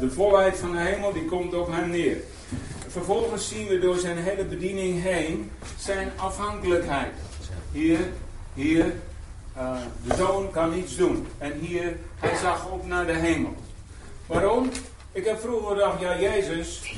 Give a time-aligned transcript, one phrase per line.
[0.00, 2.16] de volheid van de hemel die komt op hem neer.
[2.88, 7.12] Vervolgens zien we door zijn hele bediening heen zijn afhankelijkheid.
[7.72, 7.98] Hier,
[8.54, 8.84] hier,
[9.56, 9.76] uh,
[10.06, 11.26] de zoon kan niets doen.
[11.38, 13.54] En hier, hij zag op naar de hemel.
[14.26, 14.70] Waarom?
[15.12, 16.94] Ik heb vroeger gedacht, ja Jezus,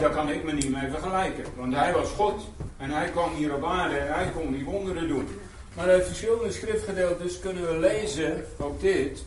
[0.00, 1.44] daar kan ik me niet mee vergelijken.
[1.56, 2.42] Want hij was God.
[2.76, 5.28] En hij kwam hier op aarde en hij kon die wonderen doen.
[5.74, 9.24] Maar uit verschillende schriftgedeeltes kunnen we lezen, ook dit,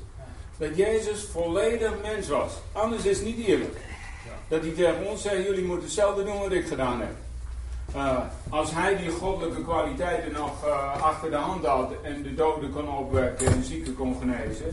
[0.62, 2.52] dat Jezus volledig mens was.
[2.72, 3.78] Anders is het niet eerlijk.
[4.48, 7.16] Dat hij tegen ons zegt, jullie moeten hetzelfde doen wat ik gedaan heb.
[7.96, 8.18] Uh,
[8.50, 12.98] als hij die goddelijke kwaliteiten nog uh, achter de hand had en de doden kon
[12.98, 14.66] opwekken en de zieken kon genezen.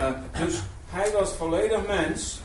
[0.00, 0.06] Uh,
[0.44, 2.40] dus hij was volledig mens.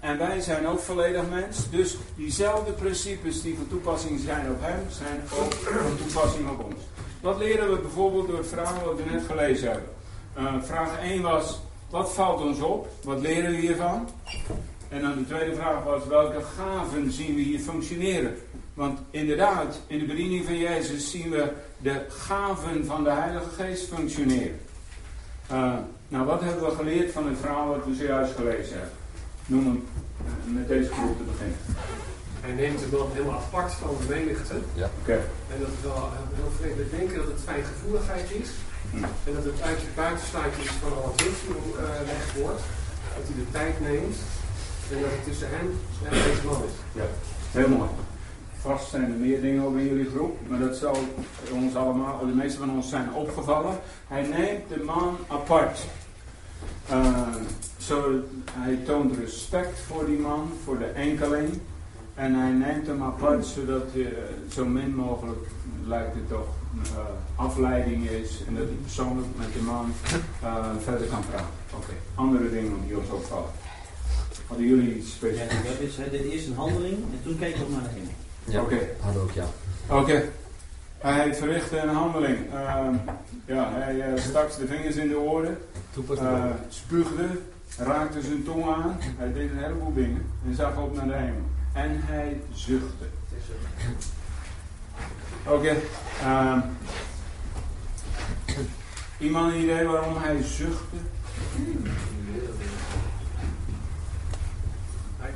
[0.00, 1.70] en wij zijn ook volledig mens.
[1.70, 6.82] Dus diezelfde principes die van toepassing zijn op hem, zijn ook van toepassing op ons.
[7.20, 9.97] Wat leren we bijvoorbeeld door het verhaal wat we net gelezen hebben?
[10.62, 11.60] Vraag 1 was,
[11.90, 12.88] wat valt ons op?
[13.04, 14.08] Wat leren we hiervan?
[14.88, 18.36] En dan de tweede vraag was, welke gaven zien we hier functioneren?
[18.74, 23.88] Want inderdaad, in de bediening van Jezus zien we de gaven van de Heilige Geest
[23.88, 24.60] functioneren.
[25.52, 25.74] Uh,
[26.08, 28.96] nou, wat hebben we geleerd van het verhaal wat we zojuist gelezen hebben?
[29.46, 29.84] Noem hem
[30.26, 31.56] uh, met deze groep te beginnen.
[32.40, 34.54] Hij neemt hem wel helemaal apart van de menigte.
[34.74, 34.90] Ja.
[35.00, 35.12] Oké.
[35.52, 36.76] En dat is wel heel vreemd.
[36.76, 38.50] We denken dat het fijngevoeligheid is.
[38.94, 42.62] En dat het uit je buitensluitjes van het gelegd uh, wordt.
[43.16, 44.16] Dat hij de tijd neemt.
[44.92, 47.00] En dat het tussen hem en deze man is.
[47.00, 47.06] Ja,
[47.50, 47.88] heel mooi.
[48.60, 50.96] Vast zijn er meer dingen over jullie groep, maar dat zal
[51.52, 53.78] ons allemaal, de meeste van ons zijn opgevallen.
[54.08, 55.78] Hij neemt de man apart.
[56.90, 57.28] Uh,
[58.52, 61.60] hij toont respect voor die man, voor de enkeling.
[62.14, 64.06] En hij neemt hem apart zodat uh,
[64.52, 65.46] zo min mogelijk,
[65.84, 66.98] lijkt het toch, uh,
[67.36, 68.42] afleiding is.
[68.46, 69.92] En dat hij persoonlijk met de man
[70.82, 71.46] verder kan praten.
[71.74, 73.50] Oké, andere dingen die ons opvallen.
[74.46, 75.52] Hadden jullie iets specifieks?
[75.52, 78.12] Ja, dat is, hij deed eerst een handeling en toen keek hij naar de hemel.
[78.44, 78.74] Ja, oké.
[78.74, 78.88] Okay.
[79.00, 79.46] Hadden ook, ja.
[79.88, 80.22] Oké.
[80.98, 82.38] Hij verrichtte een handeling.
[82.52, 82.88] Uh,
[83.44, 85.58] ja, hij uh, stak de vingers in de oren.
[86.10, 87.26] Uh, spuugde.
[87.76, 88.96] Raakte zijn tong aan.
[89.00, 90.26] Hij deed een heleboel dingen.
[90.46, 91.42] En zag op naar de hemel.
[91.72, 93.04] En hij zuchtte.
[95.48, 95.56] Oké.
[95.56, 95.82] Okay.
[96.22, 96.60] Ehm,
[99.18, 100.96] iemand een idee waarom hij zuchtte?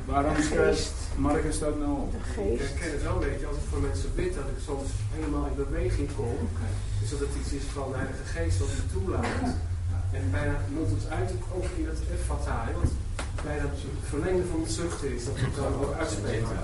[0.05, 2.13] Waarom schrijft Marcus dat nou op?
[2.13, 5.45] Ik herken het wel, weet je, als ik voor mensen bid, dat ik soms helemaal
[5.45, 6.37] in beweging kom.
[6.99, 9.49] Dus dat het iets is van de Heilige Geest wat me toelaat.
[10.11, 12.91] En bijna moet het uit ook in het fataal, want
[13.43, 16.49] bijna het verlengde van het zuchten is, dat het dan ook uitspreekt.
[16.49, 16.63] Ja.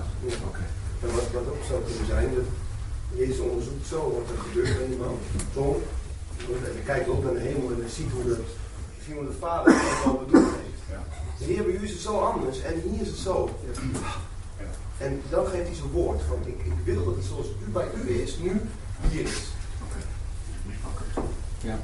[0.49, 0.69] Okay.
[1.03, 2.49] En wat, wat ook zou kunnen zijn, dat
[3.15, 5.19] Jezus onderzoekt zo wat er gebeurt met iemand.
[5.53, 5.81] Zo,
[6.47, 8.43] hij kijkt op naar de hemel en hij ziet hoe, de,
[9.05, 10.83] ziet hoe de Vader het al bedoeld heeft.
[10.89, 11.03] Ja.
[11.37, 13.49] De Heer bij u is het zo anders en hier is het zo.
[14.97, 17.87] En dan geeft hij zijn woord van ik, ik wil dat het zoals u bij
[18.03, 18.61] u is, nu
[19.09, 19.47] hier is.
[19.83, 21.27] Oké.
[21.61, 21.79] Ja.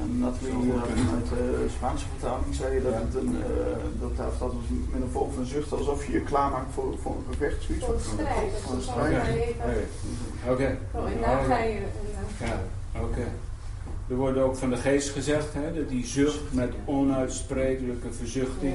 [0.00, 0.74] En dat we hier
[1.14, 4.52] uit de Spaanse vertaling zei dat het een, uh, dat, dat, dat
[4.92, 7.62] met een vorm van zucht alsof je je klaarmaakt voor, voor een gevecht.
[7.62, 8.52] Zoiets voor een strijd.
[8.62, 9.54] Voor een strijd.
[10.48, 10.78] Oké.
[10.92, 11.80] En daar ga je.
[12.40, 12.60] Ja,
[13.00, 13.26] oké.
[14.08, 18.74] Er wordt ook van de geest gezegd hè, dat die zucht met onuitsprekelijke verzuchting.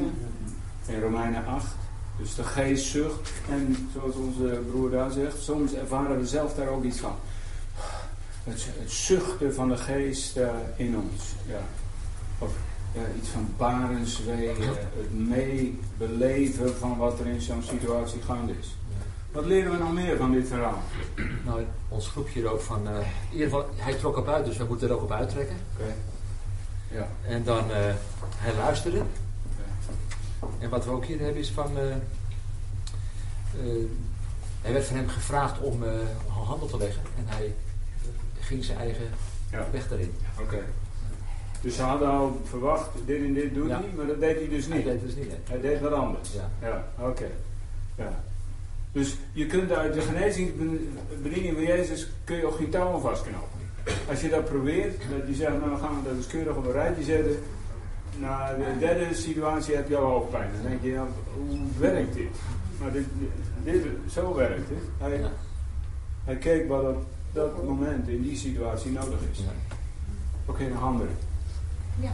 [0.86, 1.76] In Romeinen 8.
[2.18, 3.32] Dus de geest zucht.
[3.50, 7.16] En zoals onze broer daar zegt, soms ervaren we zelf daar ook iets van.
[8.50, 11.24] Het, het zuchten van de geest uh, in ons.
[11.48, 11.62] Ja.
[12.38, 12.52] Of
[12.94, 18.76] ja, iets van barenswee, het meebeleven van wat er in zo'n situatie gaande is.
[19.32, 20.82] Wat leren we nog meer van dit verhaal?
[21.46, 22.88] Nou, ons groepje er ook van.
[22.88, 25.56] Uh, in ieder geval, hij trok op uit, dus we moeten er ook op uittrekken.
[25.76, 25.94] Okay.
[26.92, 27.08] Ja.
[27.26, 27.76] En dan, uh,
[28.36, 29.02] hij luisterde.
[30.60, 31.72] En wat we ook hier hebben is van.
[31.78, 31.94] Uh,
[34.62, 35.84] er werd van hem gevraagd om
[36.28, 37.02] handel te leggen.
[37.18, 37.54] En hij
[38.50, 39.08] ging zijn eigen
[39.52, 39.66] ja.
[39.72, 40.14] weg daarin.
[40.34, 40.44] Oké.
[40.44, 40.64] Okay.
[41.62, 43.80] Dus ze hadden al verwacht, dit en dit doet ja.
[43.80, 44.84] hij, maar dat deed hij dus niet.
[44.84, 45.32] Hij deed dus niet.
[45.50, 46.34] Hij deed wat anders.
[46.34, 46.50] Ja.
[46.62, 47.28] Ja, oké.
[47.96, 48.24] Ja.
[48.92, 53.60] Dus je kunt uit de genezingsbediening van Jezus kun je ook geen touwen vastknopen.
[54.10, 56.72] Als je dat probeert, dat je zegt, nou gaan we dat eens keurig op een
[56.72, 57.40] rijtje zetten.
[58.20, 60.50] Na de derde situatie heb je al hoofdpijn.
[60.54, 62.36] Dan denk je, ja, hoe werkt dit?
[62.80, 63.06] Maar dit,
[63.64, 64.84] dit, zo werkt het.
[64.98, 65.22] Hij,
[66.24, 69.40] hij keek wat op dat moment in die situatie nodig is.
[69.40, 69.50] Oké,
[70.46, 71.10] okay, een handen.
[72.00, 72.14] Ja.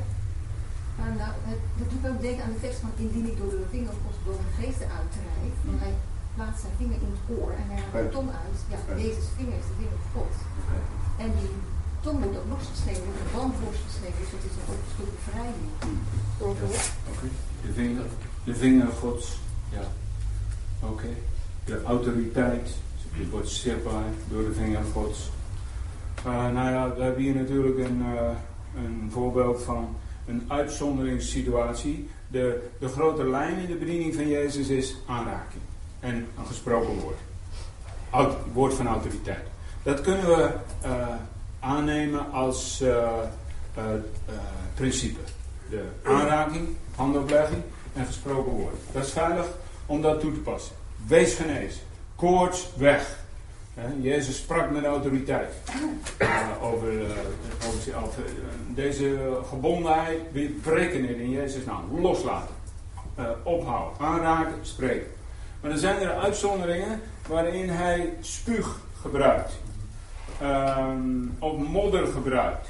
[0.98, 3.96] nou, het, dat doet ook denken aan de tekst van indien ik door de vinger
[4.10, 5.56] of door de geesten uitrijd.
[5.68, 5.94] Want hij
[6.36, 8.60] plaatst zijn vinger in het oor en hij haalt de tong uit.
[8.72, 10.34] Ja, deze vinger is de vinger van God.
[11.24, 11.54] En die
[12.06, 15.72] tong wordt ook losgeschreven, wordt de band losgeschreven, dus het is een stuk bevrijding.
[17.12, 17.28] Oké,
[17.66, 18.08] de vinger.
[18.44, 19.28] De vinger Gods.
[19.78, 19.86] Ja.
[20.92, 21.12] Oké.
[21.66, 22.70] De autoriteit.
[23.18, 25.30] Die wordt zichtbaar door de vinger Gods.
[26.26, 28.30] Uh, nou ja, we hebben hier natuurlijk een, uh,
[28.76, 29.96] een voorbeeld van
[30.28, 32.10] een uitzonderingssituatie.
[32.28, 35.62] De, de grote lijn in de bediening van Jezus is aanraking.
[36.00, 37.18] En een gesproken woord.
[38.10, 39.46] Aut woord van autoriteit.
[39.84, 40.50] Dat kunnen we
[40.86, 41.08] uh,
[41.60, 42.84] aannemen als
[44.74, 45.20] principe.
[45.70, 47.62] De aanraking, handoplegging
[47.94, 48.76] en gesproken woord.
[48.92, 49.46] Dat is veilig
[49.86, 50.76] om dat toe te passen.
[51.08, 51.82] Wees genezen.
[52.16, 53.24] Koorts weg.
[54.02, 55.54] Jezus sprak met autoriteit
[56.22, 58.24] uh, over, uh, over,
[58.68, 60.20] deze gebondenheid.
[60.32, 62.02] We breken het in Jezus' naam.
[62.02, 62.56] Loslaten.
[63.44, 64.06] ophouden.
[64.06, 64.56] Aanraken.
[64.62, 65.08] Spreken.
[65.62, 69.52] Maar dan zijn er uitzonderingen waarin hij spuug gebruikt.
[70.42, 71.00] Ehm,
[71.40, 72.68] of modder gebruikt.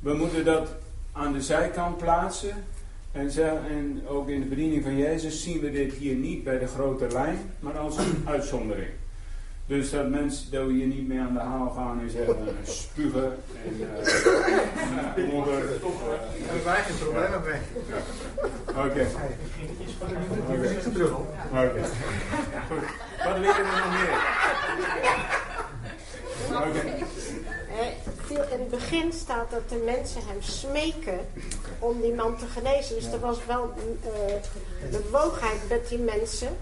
[0.00, 0.68] We moeten dat
[1.12, 2.64] aan de zijkant plaatsen.
[3.12, 6.58] En, zo, en ook in de bediening van Jezus zien we dit hier niet bij
[6.58, 8.90] de grote lijn, maar als een uitzondering.
[9.66, 12.52] Dus dat mensen dat we hier niet meer aan de haal gaan en zeggen uh,
[12.62, 13.80] spugen en
[15.24, 15.54] uh, modder.
[15.58, 17.60] Hebben wij geen problemen mee.
[18.68, 19.06] Oké.
[21.50, 21.80] Oké.
[23.24, 24.12] Wat willen we nog meer?
[26.68, 27.09] Oké.
[28.30, 31.20] In het begin staat dat de mensen hem smeken
[31.78, 32.94] om die man te genezen.
[32.94, 33.72] Dus er was wel
[34.04, 36.56] uh, bewogenheid met die mensen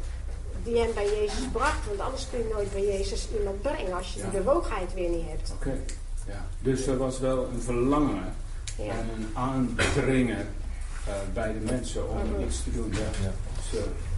[0.63, 1.87] die hem bij Jezus bracht.
[1.87, 4.31] Want anders kun je nooit bij Jezus iemand brengen als je ja.
[4.31, 5.53] de bewogenheid weer niet hebt.
[5.53, 5.81] Oké, okay.
[6.27, 6.47] ja.
[6.61, 8.35] Dus er was wel een verlangen
[8.77, 8.93] ja.
[8.93, 10.49] en een aandringen
[11.09, 12.45] uh, bij de mensen om -hmm.
[12.45, 12.93] iets te doen.
[12.93, 12.99] Ja.
[13.23, 13.33] ja.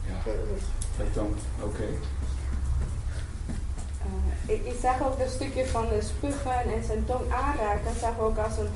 [0.06, 0.32] Ja.
[0.97, 1.67] Dat dan, oké.
[1.67, 1.94] Okay.
[4.47, 7.85] Uh, ik, ik, zag ook dat stukje van de spugen en zijn tong aanraken.
[7.85, 8.73] Dat zag ook als een,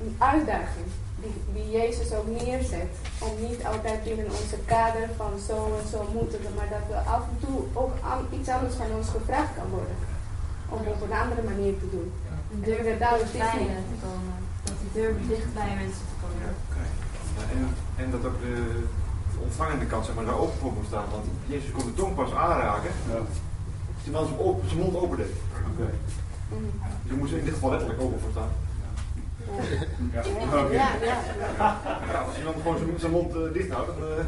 [0.00, 0.86] een uitdaging
[1.22, 2.92] die, die Jezus ook neerzet.
[3.26, 7.22] Om niet altijd binnen onze kader van zo en zo moeten, maar dat we af
[7.30, 9.96] en toe ook an, iets anders van ons gevraagd kan worden.
[10.68, 12.12] Om op een andere manier te doen.
[12.50, 13.18] De deur dicht bij
[13.92, 14.36] te komen.
[14.64, 16.38] Dat die deur dicht bij mensen te komen.
[16.44, 16.88] Ja, okay.
[17.52, 17.60] en,
[18.02, 18.54] en, dat ook de,
[19.32, 21.04] de ontvangende kant zeg maar, daar open voor moet staan.
[21.10, 22.90] Want Jezus kon de tong pas aanraken.
[23.08, 23.20] Ja.
[24.02, 25.26] Als die man zijn mond open deed.
[25.74, 25.92] Okay.
[27.06, 28.50] Je moest in dit geval letterlijk open voor staan.
[30.12, 30.20] Ja.
[30.20, 30.72] Okay.
[30.72, 31.18] ja, ja.
[32.10, 34.08] ja, als iemand gewoon zijn mond uh, dicht houdt, dan...
[34.08, 34.24] Uh...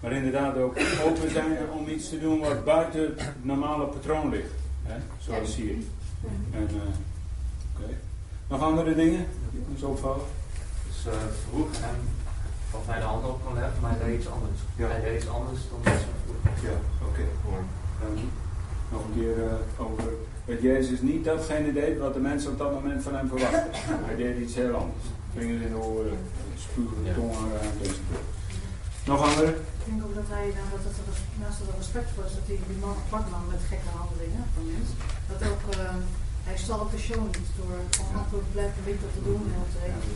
[0.00, 4.52] Maar inderdaad ook open zijn om iets te doen wat buiten het normale patroon ligt.
[4.82, 4.94] Hè?
[5.18, 5.74] Zoals hier.
[6.52, 6.80] En, uh,
[7.76, 7.96] okay.
[8.48, 9.26] Nog andere dingen
[9.72, 10.24] ons opvallen?
[10.86, 11.12] Dus uh,
[11.50, 11.96] vroeg hem
[12.72, 14.60] dat hij de handen op kon leggen, maar hij deed iets anders.
[14.76, 14.86] Ja.
[14.86, 16.70] Hij deed iets anders dan dat ze vroeger.
[16.70, 16.76] Ja,
[17.06, 17.20] oké.
[18.00, 18.24] Okay.
[18.94, 19.38] Nog een keer
[19.86, 20.04] over
[20.44, 23.70] dat Jezus niet datgene deed wat de mensen op dat moment van hem verwachten.
[24.08, 25.06] Hij deed iets heel anders.
[25.36, 26.18] Vingers in de oren,
[26.64, 27.14] spugen, ja.
[27.14, 28.26] tongen enzovoort.
[29.10, 29.50] Nog andere?
[29.80, 32.80] Ik denk ook dat hij, nou, dat het naast het respect was, dat hij die
[32.84, 34.96] man apart nam met gekke handelingen van mensen.
[35.30, 35.94] Dat ook, uh,
[36.48, 39.80] hij stal op de show niet door gewoon antwoord blijven weten te doen en te
[39.88, 40.14] eten.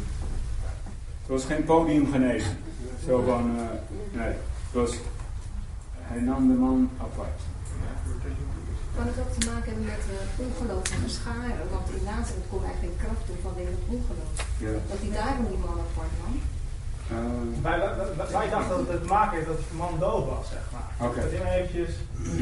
[1.23, 2.55] Het was geen podiumgenezen.
[3.07, 3.63] Zo van, uh,
[4.21, 4.35] nee.
[4.67, 4.93] Het was,
[6.11, 7.41] hij nam de man apart.
[8.99, 11.67] Kan het ook te maken hebben met uh, ongeloof van de scharen?
[11.75, 14.33] Want in Nazareth kon hij geen kracht doen vanwege het ongeloof.
[14.65, 14.73] Ja.
[14.91, 16.35] Dat hij daarom die man apart nam.
[17.15, 17.19] Uh,
[17.67, 20.65] wij, wij, wij, dachten dat het te maken heeft dat de man dood was, zeg
[20.75, 20.91] maar.
[21.09, 21.23] Okay.
[21.23, 21.93] Dat hij eventjes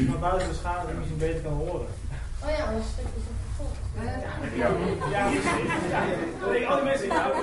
[0.09, 1.89] naar buiten de schade en misschien beter kan horen.
[2.43, 3.47] Oh ja, dat is een
[3.97, 4.03] ja,
[4.55, 4.69] ja,
[5.13, 5.23] ja,
[5.93, 6.01] ja.
[6.51, 7.39] Nee, alle mensen in auto.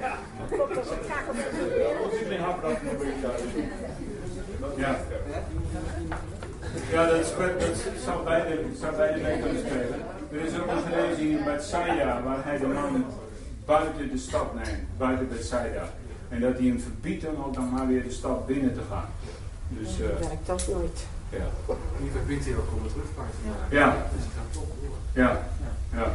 [0.00, 0.12] Ja.
[0.50, 1.04] Klopt, dat is een.
[4.76, 4.98] Ja.
[6.94, 10.00] Ja, dat, dat zou, beide, zou beide mee kunnen spelen.
[10.32, 13.04] Er is ook een genezing in Bethsaida waar hij de man
[13.64, 15.88] buiten de stad neemt, buiten Bethsaida.
[16.28, 19.08] En dat hij hem verbiedt om ook dan maar weer de stad binnen te gaan.
[19.68, 21.06] Dus, uh, werkt dat nooit.
[21.28, 21.74] Ja.
[22.00, 23.76] Die verbiedt hij ook om het terugpaard te maken.
[23.78, 24.06] Ja.
[24.14, 24.96] Dus het gaat toch door.
[25.22, 25.30] Ja.
[25.30, 25.98] ja.
[25.98, 26.06] Ja,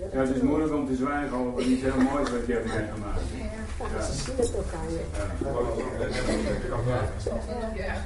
[0.00, 3.20] het is moeilijk om te zwijgen over iets heel moois wat je hebt meegemaakt.
[3.78, 5.04] Ja, ze zien het ook aan je.
[7.76, 8.04] Ja.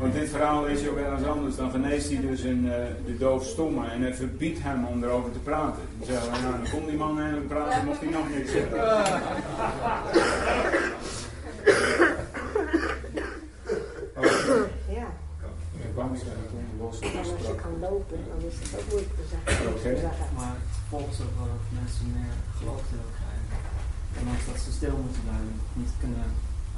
[0.00, 1.56] Want dit verhaal is ook ergens anders.
[1.56, 2.72] Dan geneest hij dus een, uh,
[3.06, 5.82] de doofstomme en hij verbiedt hem om erover te praten.
[5.98, 8.76] Dan zeggen we, nou, dan komt die man en praten, mocht hij nog niks zeggen.
[14.88, 15.06] Ja.
[16.82, 16.96] Los.
[17.18, 19.50] Als je kan lopen, dan is het ook moeilijk te zeggen.
[19.72, 19.94] Okay.
[20.38, 20.56] Maar
[20.92, 23.56] volgens ook wel dat mensen meer geloof willen krijgen.
[24.20, 26.28] Ondanks dat ze stil moeten blijven, niet kunnen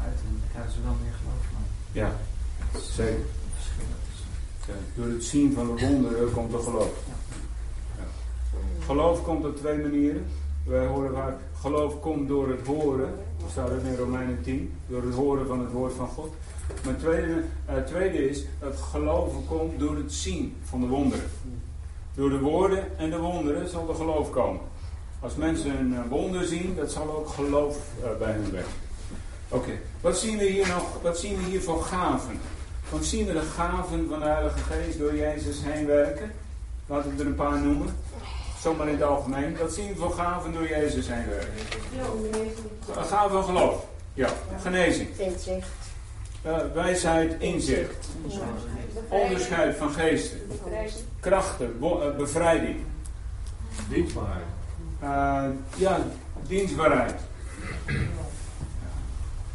[0.06, 1.64] uiten, dan krijgen ze wel meer geloof van.
[2.00, 2.10] Ja,
[3.00, 3.26] zeker.
[4.68, 6.94] Ja, door het zien van de wonderen komt er geloof.
[7.10, 7.18] Ja.
[8.84, 10.24] Geloof komt op twee manieren.
[10.64, 13.10] Wij horen vaak, geloof komt door het horen.
[13.40, 14.72] Dat staat ook in Romeinen 10.
[14.86, 16.34] Door het horen van het woord van God.
[16.68, 21.30] Maar het tweede, het tweede is dat geloven komt door het zien van de wonderen.
[22.14, 24.60] Door de woorden en de wonderen zal er geloof komen.
[25.20, 27.78] Als mensen een wonder zien, dat zal ook geloof
[28.18, 28.72] bij hen werken.
[29.48, 31.02] Oké, wat zien we hier nog?
[31.02, 32.40] Wat zien we hier voor gaven?
[32.90, 36.32] Want zien we de gaven van de Heilige Geest door Jezus heen werken?
[36.86, 37.96] Laten we er een paar noemen.
[38.60, 39.56] Zomaar in het algemeen.
[39.56, 41.54] Wat zien we voor gaven door Jezus heen werken?
[42.90, 43.86] Gaven van geloof.
[44.14, 44.28] Ja,
[44.60, 45.18] genezing.
[45.18, 45.68] Inzicht.
[46.46, 48.08] Uh, wijsheid, inzicht.
[49.08, 50.40] Onderscheid van geesten.
[51.20, 52.76] Krachten, uh, bevrijding.
[53.88, 54.44] Dienstbaarheid.
[55.02, 55.44] Uh,
[55.76, 55.98] ja,
[56.46, 57.20] dienstbaarheid.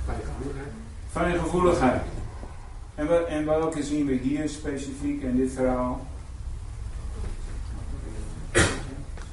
[0.06, 0.72] Fijngevoeligheid.
[1.12, 2.02] Fijngevoeligheid.
[2.96, 6.08] En, we, en welke zien we hier specifiek in dit verhaal?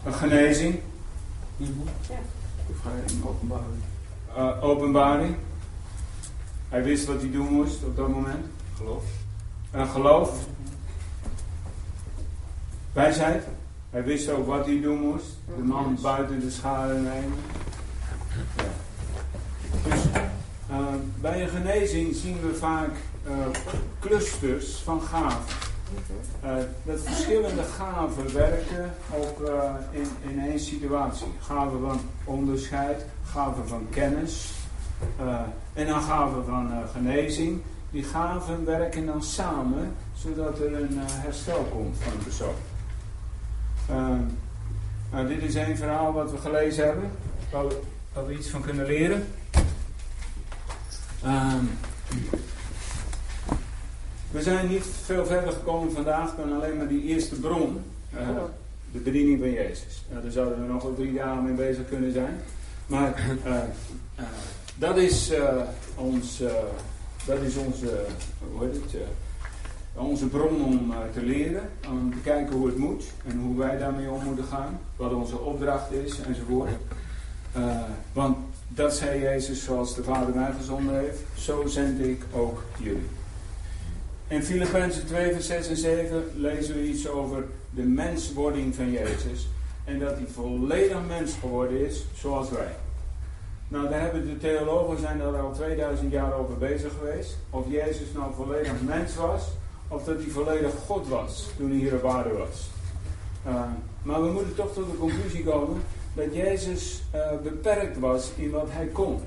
[0.05, 0.81] Een genezing.
[1.57, 1.67] Ja.
[3.25, 3.83] Openbaring.
[4.37, 5.37] Uh, openbaring.
[6.69, 8.47] Hij wist wat hij doen moest op dat moment.
[8.77, 9.05] Geloof.
[9.71, 10.47] Een geloof.
[12.93, 13.45] Wijsheid.
[13.91, 15.27] Hij wist ook wat hij doen moest.
[15.57, 17.39] De man buiten de schade nemen.
[19.89, 20.05] Dus
[20.71, 20.87] uh,
[21.21, 22.91] bij een genezing zien we vaak
[23.27, 23.33] uh,
[24.01, 25.55] clusters van gaven.
[26.45, 26.51] Uh,
[26.83, 29.51] dat verschillende gaven werken ook
[29.91, 31.27] in, in één situatie.
[31.41, 34.56] Gaven van onderscheid, gaven van kennis
[35.21, 35.41] uh,
[35.73, 37.61] en dan gaven van genezing.
[37.91, 42.55] Die gaven werken dan samen zodat er een herstel komt van een persoon.
[45.11, 47.11] nou, dit is een verhaal wat we gelezen hebben,
[47.51, 47.81] waar we,
[48.13, 49.27] waar we iets van kunnen leren.
[54.31, 57.83] We zijn niet veel verder gekomen vandaag dan alleen maar die eerste bron.
[58.15, 58.21] Uh,
[58.93, 60.05] de bediening van Jezus.
[60.13, 62.41] Uh, daar zouden we nog wel drie dagen mee bezig kunnen zijn.
[62.87, 63.23] Maar
[64.79, 65.33] dat, is,
[65.95, 66.43] ons,
[67.27, 68.05] dat is onze,
[68.53, 69.03] hoe heet het,
[69.95, 71.71] onze bron om te leren.
[71.89, 74.81] Om te kijken hoe het moet en hoe wij daarmee om moeten gaan.
[74.97, 76.71] Wat onze opdracht is enzovoort.
[78.13, 78.37] want
[78.69, 81.19] dat zei Jezus zoals de Vader mij gezonden heeft.
[81.35, 83.09] Zo zend ik ook jullie.
[84.29, 89.49] In Filippenzen 2, vers 6 en 7 lezen we iets over de menswording van Jezus.
[89.85, 92.75] En dat hij volledig mens geworden is, zoals wij.
[93.69, 97.37] Nou, daar hebben de theologen zijn er al 2000 jaar over bezig geweest.
[97.51, 99.43] Of Jezus nou volledig mens was,
[99.89, 102.71] of dat hij volledig God was toen hij hier op aarde was.
[103.47, 103.63] Uh,
[104.03, 105.83] maar we moeten toch tot de conclusie komen
[106.15, 109.21] dat Jezus uh, beperkt was in wat hij kon.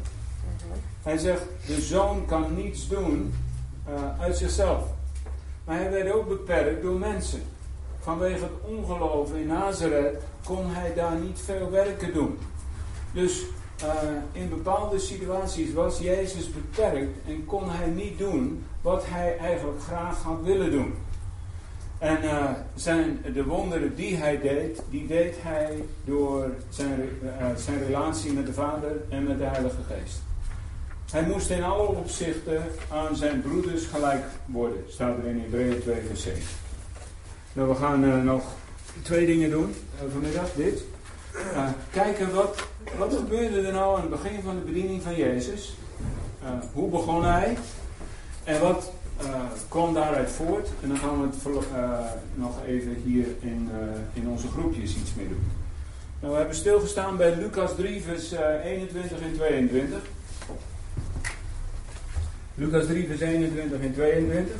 [1.03, 3.33] Hij zegt, de zoon kan niets doen
[3.89, 4.83] uh, uit zichzelf.
[5.65, 7.41] Maar hij werd ook beperkt door mensen.
[7.99, 12.37] Vanwege het ongeloof in Nazareth kon hij daar niet veel werken doen.
[13.13, 13.45] Dus
[13.83, 19.81] uh, in bepaalde situaties was Jezus beperkt en kon hij niet doen wat hij eigenlijk
[19.81, 20.93] graag had willen doen.
[21.97, 27.09] En uh, zijn, de wonderen die hij deed, die deed hij door zijn,
[27.55, 30.21] zijn relatie met de Vader en met de Heilige Geest.
[31.11, 35.95] Hij moest in alle opzichten aan zijn broeders gelijk worden, staat er in Hebreeën 2
[36.07, 36.41] vers 7.
[37.53, 38.43] Nou, we gaan nog
[39.01, 39.75] twee dingen doen
[40.11, 40.53] vanmiddag.
[40.55, 40.83] Dit.
[41.91, 42.67] Kijken wat,
[42.97, 45.77] wat gebeurde er nou aan het begin van de bediening van Jezus.
[46.73, 47.57] hoe begon hij?
[48.43, 48.91] En wat
[49.67, 50.69] kwam daaruit voort?
[50.81, 51.65] En dan gaan we het
[52.35, 53.69] nog even hier in,
[54.13, 55.51] in onze groepjes iets mee doen.
[56.19, 58.31] Nou, we hebben stilgestaan bij Lucas 3 vers
[58.63, 60.01] 21 en 22.
[62.59, 64.55] Lucas 3, vers 21 en 22.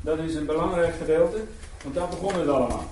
[0.00, 1.38] Dat is een belangrijk gedeelte,
[1.82, 2.84] want daar begon het allemaal.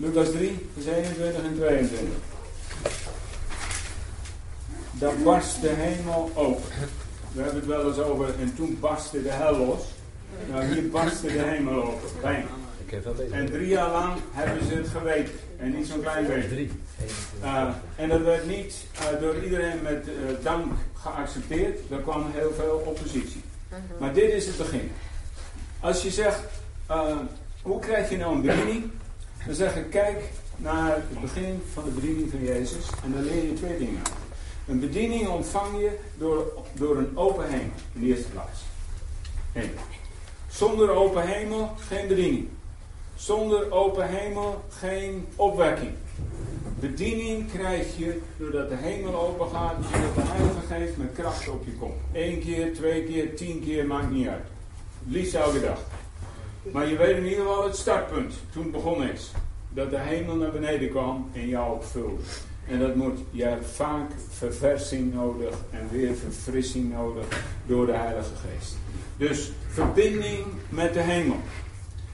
[0.00, 2.08] Lucas 3, vers 21 en 22.
[4.92, 6.62] Daar barst de hemel open.
[7.32, 9.80] We hebben het wel eens over, en toen barstte de hel los.
[10.50, 12.08] Nou, hier barstte de hemel open.
[12.22, 12.44] Bang.
[13.30, 15.34] En drie jaar lang hebben ze het geweten.
[15.56, 16.68] En niet zo'n klein beetje.
[17.42, 21.78] Uh, en dat werd niet uh, door iedereen met uh, dank geaccepteerd.
[21.90, 23.42] Er kwam heel veel oppositie.
[23.98, 24.90] Maar dit is het begin.
[25.80, 26.40] Als je zegt,
[27.62, 28.90] hoe krijg je nou een bediening?
[29.46, 32.86] Dan zeg ik, kijk naar het begin van de bediening van Jezus.
[33.04, 34.02] En dan leer je twee dingen.
[34.66, 37.74] Een bediening ontvang je door, door een open hemel.
[37.92, 38.60] In de eerste plaats.
[40.50, 42.48] Zonder open hemel geen bediening.
[43.16, 45.92] Zonder open hemel geen opwekking.
[46.80, 51.64] Bediening krijg je doordat de hemel open gaat en de Heilige Geest met kracht op
[51.64, 51.94] je komt.
[52.12, 54.46] Eén keer, twee keer, tien keer, maakt niet uit.
[55.06, 55.78] Liefst elke dag.
[56.62, 59.32] Maar je weet in ieder geval het startpunt, toen het begonnen is.
[59.72, 62.22] dat de hemel naar beneden kwam en jou opvulde.
[62.66, 67.24] En dat moet, je hebt vaak verversing nodig en weer verfrissing nodig
[67.66, 68.76] door de Heilige Geest.
[69.16, 71.36] Dus verbinding met de hemel.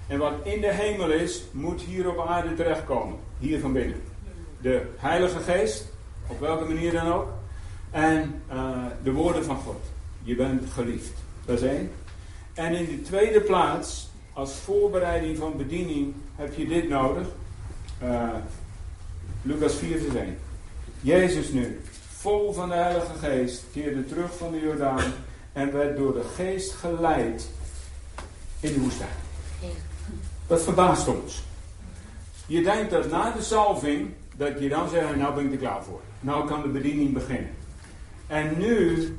[0.06, 3.16] En wat in de hemel is, moet hier op aarde terechtkomen.
[3.38, 4.00] Hier van binnen.
[4.60, 5.92] De Heilige Geest,
[6.26, 7.28] op welke manier dan ook.
[7.90, 9.82] En uh, de woorden van God.
[10.22, 11.12] Je bent geliefd.
[11.44, 11.90] Dat is één.
[12.54, 17.26] En in de tweede plaats, als voorbereiding van bediening, heb je dit nodig.
[18.02, 18.28] Uh,
[19.42, 20.38] Lucas 4 vers 1.
[21.00, 25.12] Jezus nu, vol van de Heilige Geest, keerde terug van de Jordaan
[25.52, 27.50] en werd door de Geest geleid
[28.60, 29.08] in de woestijn.
[30.46, 31.42] Dat verbaast ons.
[32.46, 35.84] Je denkt dat na de salving, dat je dan zegt, nou ben ik er klaar
[35.84, 36.00] voor.
[36.20, 37.50] Nou kan de bediening beginnen.
[38.26, 39.16] En nu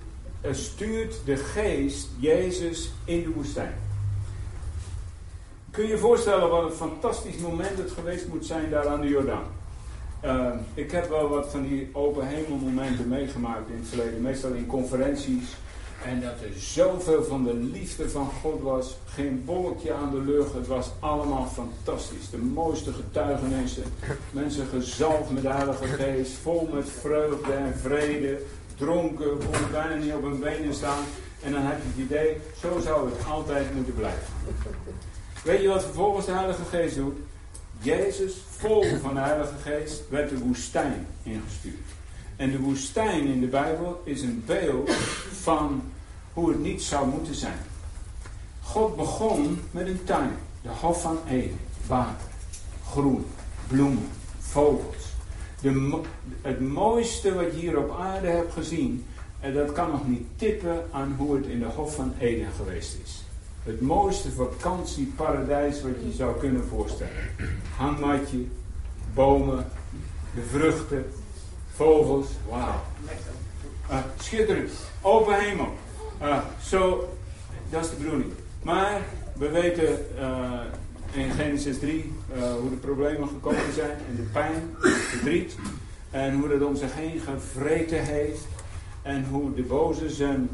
[0.52, 3.87] stuurt de geest Jezus in de woestijn.
[5.78, 9.08] Kun je je voorstellen wat een fantastisch moment het geweest moet zijn daar aan de
[9.08, 9.44] Jordaan?
[10.26, 14.66] Uh, ik heb wel wat van die open hemelmomenten meegemaakt in het verleden, meestal in
[14.66, 15.56] conferenties.
[16.06, 18.98] En dat er zoveel van de liefde van God was.
[19.06, 20.54] Geen bolletje aan de lucht.
[20.54, 22.30] Het was allemaal fantastisch.
[22.30, 23.84] De mooiste getuigenissen.
[24.32, 26.32] Mensen gezalfd met de Heilige Geest.
[26.32, 28.42] Vol met vreugde en vrede.
[28.78, 29.38] Dronken.
[29.38, 31.04] Konden bijna niet op hun benen staan.
[31.44, 34.34] En dan heb je het idee, zo zou het altijd moeten blijven.
[35.48, 37.18] Weet je wat vervolgens de Heilige Geest doet?
[37.80, 41.88] Jezus, vol van de Heilige Geest, werd de woestijn ingestuurd.
[42.36, 44.92] En de woestijn in de Bijbel is een beeld
[45.42, 45.82] van
[46.34, 47.60] hoe het niet zou moeten zijn.
[48.62, 52.28] God begon met een tuin, de Hof van Eden, water,
[52.90, 53.26] groen,
[53.68, 55.06] bloemen, vogels.
[55.62, 56.02] De,
[56.42, 59.06] het mooiste wat je hier op aarde hebt gezien,
[59.40, 62.98] en dat kan nog niet tippen aan hoe het in de Hof van Eden geweest
[63.04, 63.27] is.
[63.68, 67.14] Het mooiste vakantieparadijs wat je zou kunnen voorstellen.
[67.76, 68.46] Hangmatje,
[69.14, 69.66] bomen,
[70.36, 71.06] de vruchten,
[71.74, 72.28] vogels.
[72.50, 72.82] Wauw.
[73.92, 74.72] Uh, schitterend.
[75.02, 75.74] Open hemel.
[76.22, 77.14] Uh, zo,
[77.70, 78.32] dat is de bedoeling.
[78.62, 79.02] Maar
[79.34, 80.60] we weten uh,
[81.12, 82.14] in Genesis 3
[82.62, 83.98] hoe de problemen gekomen zijn.
[84.10, 85.56] En de pijn, het verdriet.
[86.12, 88.48] En hoe dat om zich heen gevreten heeft.
[89.08, 90.50] En hoe de boze zijn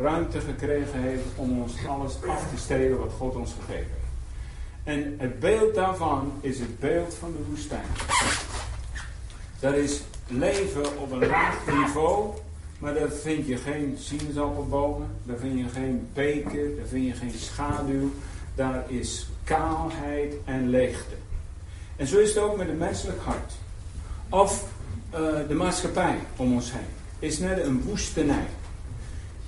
[0.00, 4.12] ruimte gekregen heeft om ons alles af te stelen wat God ons gegeven heeft.
[4.84, 7.84] En het beeld daarvan is het beeld van de woestijn.
[9.60, 12.30] Dat is leven op een laag niveau,
[12.78, 17.34] maar daar vind je geen sinaasappelbomen, daar vind je geen beken, daar vind je geen
[17.38, 18.10] schaduw.
[18.54, 21.14] Daar is kaalheid en leegte.
[21.96, 23.52] En zo is het ook met het menselijk hart.
[24.28, 24.64] Of
[25.14, 27.01] uh, de maatschappij om ons heen.
[27.22, 28.46] Is net een woestenij.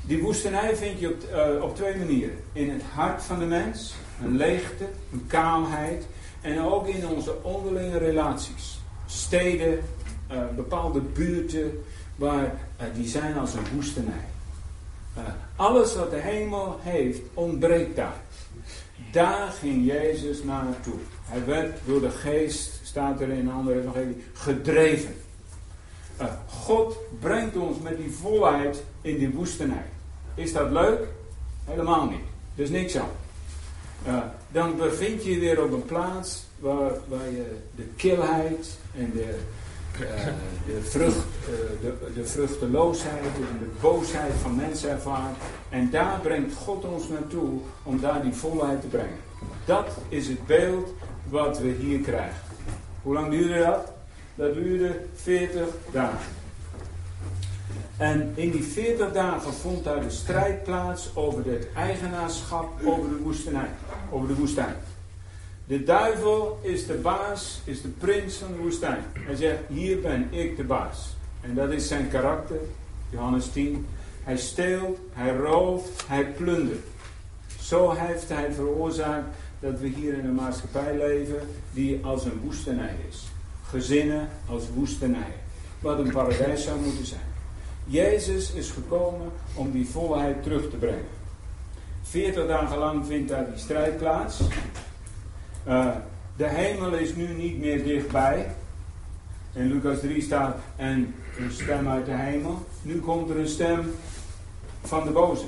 [0.03, 2.37] Die woestenij vind je op, uh, op twee manieren.
[2.53, 6.07] In het hart van de mens, een leegte, een kaalheid.
[6.41, 8.79] En ook in onze onderlinge relaties.
[9.07, 9.79] Steden,
[10.33, 11.85] uh, bepaalde buurten,
[12.17, 14.25] waar, uh, die zijn als een woestenij.
[15.57, 18.21] Alles wat de hemel heeft, ontbreekt daar.
[19.13, 20.99] Daar ging Jezus naartoe.
[21.23, 25.15] Hij werd door de geest, staat er in een andere evangelie, gedreven.
[26.47, 29.87] God brengt ons met die volheid in die woestenij.
[30.35, 31.07] Is dat leuk?
[31.65, 32.27] Helemaal niet.
[32.55, 34.23] Is niks aan.
[34.53, 39.39] dan bevind je je weer op een plaats waar, waar je de kilheid en de,
[40.01, 40.09] uh,
[40.67, 41.25] de, vrucht,
[42.15, 45.37] de vruchteloosheid en de boosheid van mensen ervaart.
[45.69, 49.19] En daar brengt God ons naartoe om daar die volheid te brengen.
[49.65, 50.89] Dat is het beeld
[51.29, 52.41] wat we hier krijgen.
[53.03, 53.94] Hoe lang duurde dat?
[54.35, 56.33] Dat duurde 40 dagen.
[57.97, 63.17] En in die 40 dagen vond daar de strijd plaats over het eigenaarschap over de
[63.17, 63.69] woestijn.
[64.11, 64.75] Over de woestijn.
[65.67, 69.05] De duivel is de baas, is de prins van de woestijn.
[69.13, 71.17] Hij zegt, hier ben ik de baas.
[71.41, 72.59] En dat is zijn karakter,
[73.11, 73.87] Johannes 10.
[74.23, 76.85] Hij steelt, hij rooft, hij plundert.
[77.61, 82.95] Zo heeft hij veroorzaakt dat we hier in een maatschappij leven die als een woestenij
[83.09, 83.34] is.
[83.75, 85.41] Gezinnen als woestenijen.
[85.81, 87.21] Wat een paradijs zou moeten zijn.
[87.85, 91.07] Jezus is gekomen om die volheid terug te brengen.
[92.03, 94.41] 40 dagen lang vindt daar die strijd plaats.
[95.69, 95.89] Uh,
[96.37, 98.55] de hemel is nu niet meer dichtbij.
[99.53, 102.67] In Lucas 3 staat en een stem uit de hemel.
[102.83, 103.95] Nu komt er een stem
[104.83, 105.47] van de boze.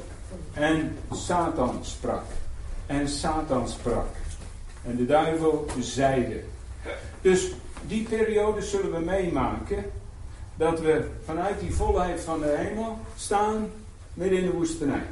[0.53, 2.25] En Satan sprak.
[2.87, 4.09] En Satan sprak.
[4.85, 6.43] En de duivel zeide.
[7.21, 7.53] Dus
[7.87, 9.85] die periode zullen we meemaken.
[10.57, 13.71] Dat we vanuit die volheid van de hemel staan
[14.15, 15.03] midden in de woestenij.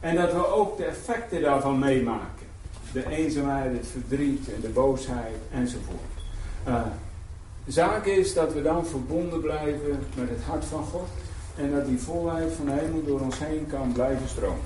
[0.00, 2.46] En dat we ook de effecten daarvan meemaken.
[2.92, 6.12] de eenzaamheid, het verdriet en de boosheid enzovoort.
[6.68, 6.82] Uh,
[7.64, 11.08] de zaak is dat we dan verbonden blijven met het hart van God
[11.56, 14.64] en dat die volheid van de hemel door ons heen kan blijven stromen.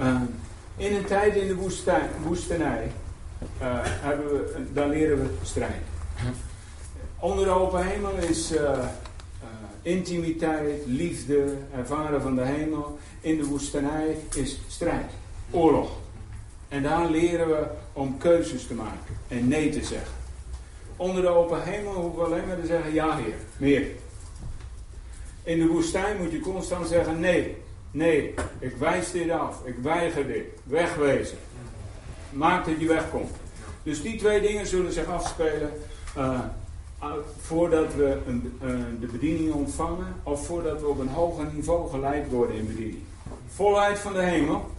[0.00, 0.20] Uh,
[0.76, 1.70] in een tijd in de
[2.22, 2.90] woestenij
[3.58, 5.82] hebben we, dan leren we strijd.
[7.20, 8.52] Onder de open hemel is
[9.82, 12.98] intimiteit, liefde, ervaren van de hemel.
[13.20, 15.10] In de woestenij is strijd,
[15.50, 15.90] oorlog.
[16.68, 20.14] En daar leren we om keuzes te maken en nee te zeggen.
[20.96, 23.86] Onder de open hemel hoeven we alleen maar te zeggen ja heer, meer.
[25.42, 27.56] In de woestijn moet je constant zeggen nee,
[27.90, 31.38] nee, ik wijs dit af, ik weiger dit, wegwezen.
[32.36, 33.30] Maak dat je wegkomt.
[33.82, 35.70] Dus die twee dingen zullen zich afspelen
[36.16, 36.40] uh,
[37.40, 38.70] voordat we een, uh,
[39.00, 43.02] de bediening ontvangen of voordat we op een hoger niveau geleid worden in bediening.
[43.48, 44.70] Volheid van de hemel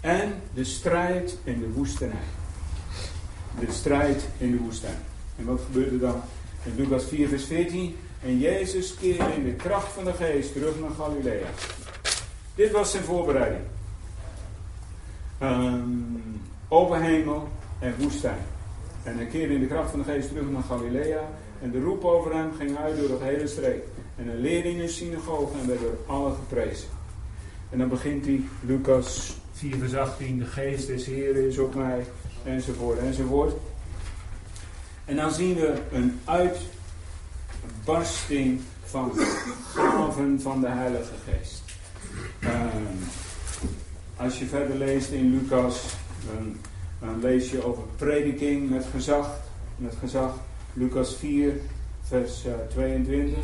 [0.00, 2.18] en de strijd in de woestijn.
[3.60, 4.98] De strijd in de woestijn.
[5.36, 6.22] En wat gebeurde dan?
[6.64, 7.96] In Lucas 4, vers 14.
[8.24, 11.46] En Jezus keerde in de kracht van de geest terug naar Galilea.
[12.54, 13.62] Dit was zijn voorbereiding.
[15.42, 16.31] Um,
[16.72, 18.42] open hemel en woestijn.
[19.02, 21.28] En hij keerde in de kracht van de geest terug naar Galilea.
[21.62, 23.84] En de roep over hem ging uit door de hele streek.
[24.16, 26.88] En hij leerde in een synagoge en werd door allen geprezen.
[27.70, 32.06] En dan begint hij, Lucas 4 vers 18, de geest des Heeren is op mij,
[32.44, 33.54] enzovoort, enzovoort.
[35.04, 36.20] En dan zien we een
[37.84, 39.12] uitbarsting van
[39.74, 41.62] gaven van de Heilige Geest.
[42.44, 42.98] Um,
[44.16, 46.56] als je verder leest in Lucas, dan,
[47.00, 49.40] dan, lees je over prediking met gezag.
[49.76, 50.34] Met gezag,
[50.72, 51.52] Lucas 4,
[52.02, 53.38] vers uh, 22.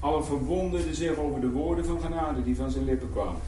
[0.00, 3.40] Alle verwonderden zich over de woorden van genade die van zijn lippen kwamen.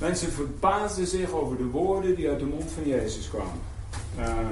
[0.00, 3.60] Mensen verbaasden zich over de woorden die uit de mond van Jezus kwamen.
[4.18, 4.48] Uh,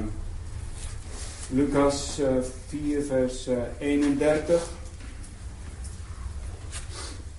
[1.50, 2.26] Lucas uh,
[2.66, 4.68] 4, vers uh, 31.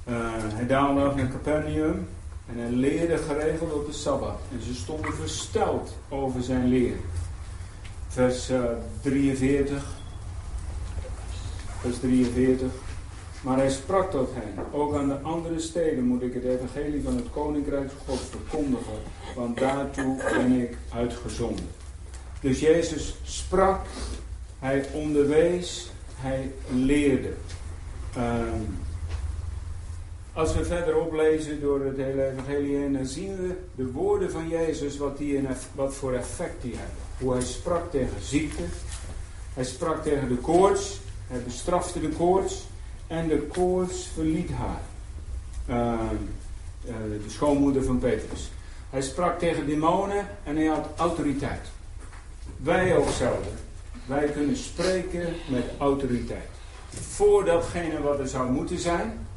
[0.04, 2.08] hij daalde naar Capernaum
[2.46, 4.40] en hij leerde geregeld op de Sabbat.
[4.52, 6.96] En ze stonden versteld over zijn leer.
[8.08, 8.52] Vers
[9.02, 9.78] 43.
[9.78, 9.84] Eh,
[11.82, 12.72] vers 43.
[13.42, 17.16] Maar hij sprak tot hen, ook aan de andere steden moet ik het evangelie van
[17.16, 19.00] het koninkrijk God verkondigen,
[19.36, 21.68] want daartoe ben ik uitgezonden.
[22.42, 23.86] Dus Jezus sprak,
[24.60, 27.34] hij onderwees, hij leerde.
[28.18, 28.24] Uh,
[30.36, 34.48] als we verder oplezen door het hele evangelie heen, dan zien we de woorden van
[34.48, 36.96] Jezus, wat, die in, wat voor effect die hebben.
[37.20, 38.64] Hoe hij sprak tegen ziekte,
[39.54, 42.66] hij sprak tegen de koorts, hij bestrafte de koorts,
[43.08, 44.82] en de koorts verliet haar.
[45.70, 46.00] Uh,
[46.86, 48.52] uh, de schoonmoeder van Petrus.
[48.90, 51.68] Hij sprak tegen demonen en hij had autoriteit.
[52.58, 53.54] Wij ook zouden.
[54.06, 56.50] Wij kunnen spreken met autoriteit.
[56.90, 59.28] Voor datgene wat er zou moeten zijn.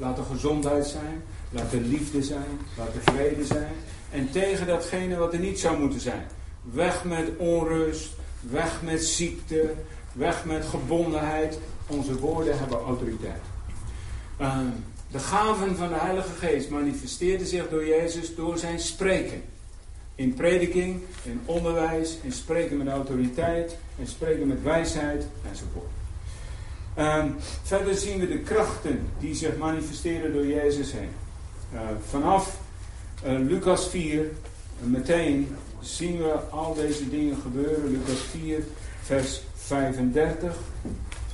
[0.00, 1.22] Laat er gezondheid zijn.
[1.50, 2.58] Laat er liefde zijn.
[2.76, 3.72] Laat er vrede zijn.
[4.10, 6.26] En tegen datgene wat er niet zou moeten zijn.
[6.62, 8.10] Weg met onrust.
[8.40, 9.74] Weg met ziekte.
[10.12, 11.58] Weg met gebondenheid.
[11.86, 13.40] Onze woorden hebben autoriteit.
[14.40, 14.58] Uh,
[15.10, 19.42] de gaven van de Heilige Geest manifesteerden zich door Jezus door zijn spreken.
[20.14, 25.99] In prediking, in onderwijs, in spreken met autoriteit, in spreken met wijsheid enzovoort.
[27.00, 31.08] Um, verder zien we de krachten die zich manifesteren door Jezus heen.
[31.74, 32.58] Uh, vanaf
[33.26, 34.26] uh, Lucas 4,
[34.80, 37.90] meteen zien we al deze dingen gebeuren.
[37.90, 38.58] Lucas 4,
[39.02, 40.56] vers 35.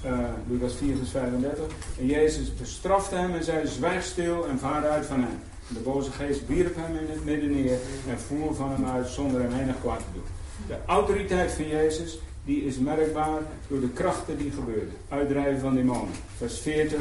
[0.05, 1.65] Uh, Lucas 4, vers 35.
[1.99, 5.39] En Jezus bestrafte hem en zei: Zwijg stil en vaar uit van hem.
[5.69, 9.41] De boze geest wierp hem in het midden neer en voer van hem uit zonder
[9.41, 10.25] hem enig kwaad te doen.
[10.67, 14.95] De autoriteit van Jezus die is merkbaar door de krachten die gebeurden.
[15.09, 16.15] Uitdrijven van demonen.
[16.37, 17.01] Vers 40.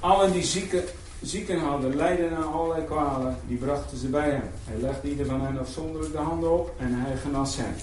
[0.00, 0.82] Allen die zieken,
[1.22, 4.50] zieken hadden, lijden aan allerlei kwalen, die brachten ze bij hem.
[4.64, 7.74] Hij legde ieder van hen afzonderlijk de handen op en hij genas hen.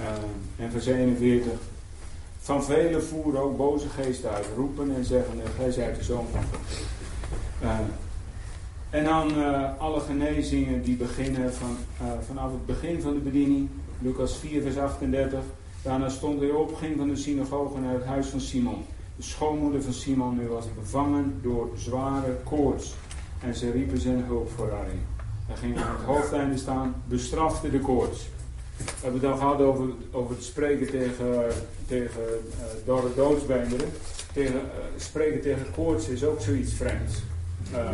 [0.00, 1.52] Uh, en vers 41.
[2.38, 6.42] Van velen voeren ook boze geesten uit, roepen en zeggen: Gij zijt de zoon van
[6.42, 6.60] God.
[7.62, 7.78] Uh,
[8.90, 11.76] en dan uh, alle genezingen die beginnen van,
[12.26, 13.68] vanaf het begin van de bediening.
[14.00, 15.38] Lucas 4, vers 38.
[15.82, 18.84] Daarna stond hij op, ging van de synagoge naar het huis van Simon.
[19.16, 22.94] De schoonmoeder van Simon nu was bevangen door zware koorts.
[23.40, 25.02] En ze riepen zijn hulp voor haar in.
[25.46, 28.28] Hij ging aan het hoofdeinde staan, bestrafte de koorts.
[28.76, 31.52] We hebben het al gehad over, over het spreken tegen,
[31.86, 33.88] tegen uh, dorre doodsbeenderen.
[34.32, 34.60] Tegen, uh,
[34.96, 37.22] spreken tegen koorts is ook zoiets vreemds.
[37.72, 37.90] Uh,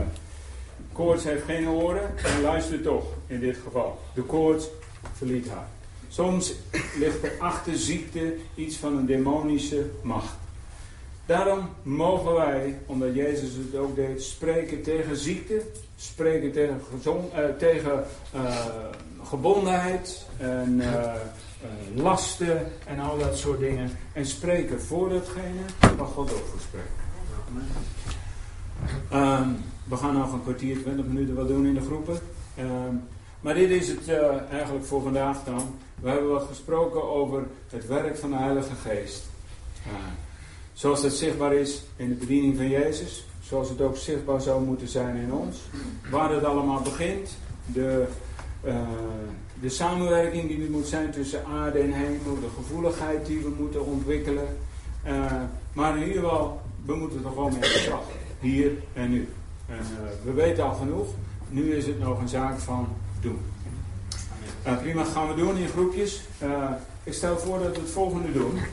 [0.95, 3.99] Koorts heeft geen oren en luistert toch in dit geval.
[4.15, 4.69] De koorts
[5.13, 5.69] verliet haar.
[6.15, 6.55] Soms
[6.99, 10.35] ligt er achter ziekte iets van een demonische macht.
[11.27, 15.63] Daarom mogen wij, omdat Jezus het ook deed, spreken tegen ziekte,
[15.97, 18.57] spreken tegen, gezond, uh, tegen uh,
[19.23, 21.15] gebondenheid en uh,
[21.95, 23.91] lasten en al dat soort dingen.
[24.13, 25.63] En spreken voor datgene
[25.97, 27.03] wat God ook voor spreekt.
[29.13, 32.19] Um, we gaan nog een kwartier, 20 minuten wat doen in de groepen.
[32.59, 33.03] Um,
[33.45, 34.09] maar dit is het
[34.51, 35.75] eigenlijk voor vandaag dan.
[36.01, 39.25] We hebben wat gesproken over het werk van de Heilige Geest.
[40.73, 43.27] Zoals het zichtbaar is in de bediening van Jezus.
[43.43, 45.59] Zoals het ook zichtbaar zou moeten zijn in ons.
[46.11, 47.37] Waar het allemaal begint.
[47.67, 48.07] De,
[48.65, 48.77] uh,
[49.61, 52.41] de samenwerking die er moet zijn tussen aarde en hemel.
[52.41, 54.57] De gevoeligheid die we moeten ontwikkelen.
[55.07, 55.33] Uh,
[55.73, 57.99] maar in ieder geval, we moeten er gewoon mee aan.
[58.41, 59.29] Hier en nu.
[60.25, 61.07] We weten al genoeg.
[61.49, 62.89] Nu is het nog een zaak van
[63.25, 63.41] doen.
[64.63, 66.23] prima, gaan we doen in groepjes.
[67.03, 68.59] ik stel voor dat we het volgende doen.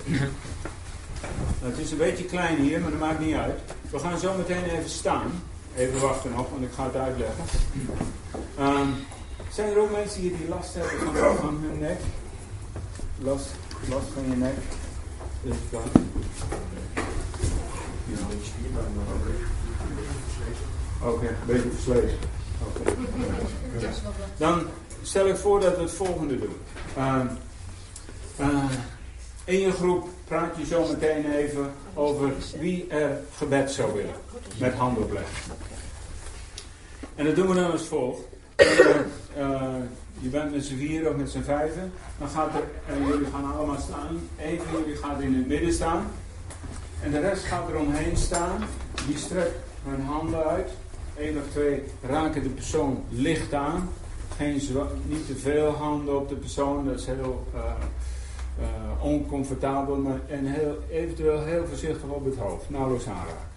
[1.62, 3.60] Het is een beetje klein hier, maar dat maakt niet uit.
[3.90, 5.32] We gaan zo meteen even staan.
[5.76, 7.44] Even wachten nog, want ik ga het uitleggen.
[8.60, 8.94] Um,
[9.52, 12.00] zijn er ook mensen hier die last hebben van, van hun nek?
[13.18, 13.46] Last,
[13.90, 14.56] last van je nek?
[15.44, 15.82] Is het waar?
[18.06, 18.18] Ja.
[21.02, 22.18] Oké, okay, een beetje verslezen.
[24.38, 24.66] Dan
[25.02, 26.56] stel ik voor dat we het volgende doen.
[26.98, 27.22] Uh,
[28.40, 28.64] uh,
[29.44, 34.16] in je groep praat je zo meteen even over wie er gebed zou willen.
[34.58, 35.54] Met handen opleggen.
[37.16, 38.22] En dat doen we dan als volgt.
[39.38, 39.76] Uh,
[40.20, 41.92] je bent met z'n vier of met z'n vijven.
[42.18, 44.30] Dan gaat er, en jullie gaan allemaal staan.
[44.40, 46.12] Eén van jullie gaat in het midden staan.
[47.02, 48.64] En de rest gaat er omheen staan.
[49.08, 50.70] Die strekt hun handen uit.
[51.18, 53.90] Eén of twee raken de persoon licht aan.
[54.36, 54.62] Geen
[55.06, 56.86] niet te veel handen op de persoon.
[56.86, 57.48] Dat is heel...
[57.56, 57.62] Uh,
[58.60, 63.50] uh, oncomfortabel maar, en heel, eventueel heel voorzichtig op het hoofd, nauwelijks aanraken.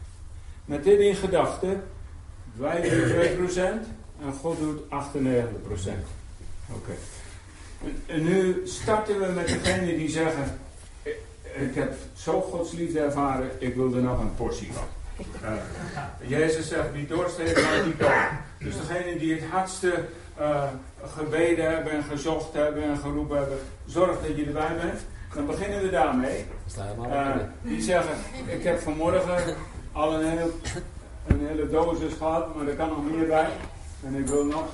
[0.65, 1.83] Met dit in gedachten,
[2.57, 3.59] wij doen 2%
[4.21, 4.87] en God doet 98%.
[6.73, 6.95] Oké.
[8.07, 10.59] En, nu starten we met degene die zeggen,
[11.55, 14.87] ik heb zo Gods liefde ervaren, ik wil er nog een portie van.
[15.19, 18.39] Uh, Jezus zegt, wie dorst heeft, maar niet komen.
[18.59, 20.05] Dus degene die het hardste
[20.41, 20.63] uh,
[21.15, 25.01] gebeden hebben en gezocht hebben en geroepen hebben, zorg dat je erbij bent.
[25.35, 26.45] Dan beginnen we daarmee.
[26.99, 27.31] Uh,
[27.63, 28.15] die zeggen,
[28.47, 29.57] ik heb vanmorgen
[29.93, 30.51] al een, heel,
[31.27, 33.49] een hele dosis gehad, maar er kan nog meer bij.
[34.07, 34.65] En ik wil nog,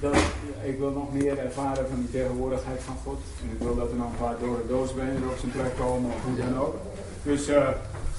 [0.00, 0.16] dat,
[0.62, 3.20] ik wil nog meer ervaren van die tegenwoordigheid van God.
[3.42, 6.24] En ik wil dat er nog een paar dode doosbenen op zijn plek komen of
[6.24, 6.76] hoe dan ook.
[7.22, 7.68] Dus uh,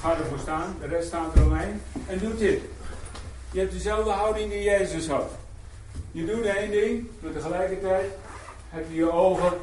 [0.01, 1.81] ga ervoor staan, de rest staat er omheen.
[2.07, 2.61] En doe dit.
[3.51, 5.29] Je hebt dezelfde houding die Jezus had.
[6.11, 8.11] Je doet één ding, maar tegelijkertijd
[8.69, 9.53] heb je je ogen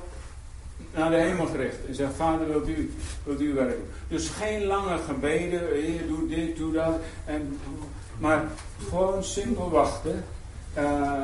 [0.94, 1.76] naar de hemel gericht.
[1.86, 3.86] En zegt, vader, wilt u, wilt u werken?
[4.08, 6.94] Dus geen lange gebeden, heer, doe dit, doe dat.
[7.24, 7.58] En,
[8.18, 8.44] maar
[8.88, 10.24] gewoon simpel wachten.
[10.78, 11.22] Uh,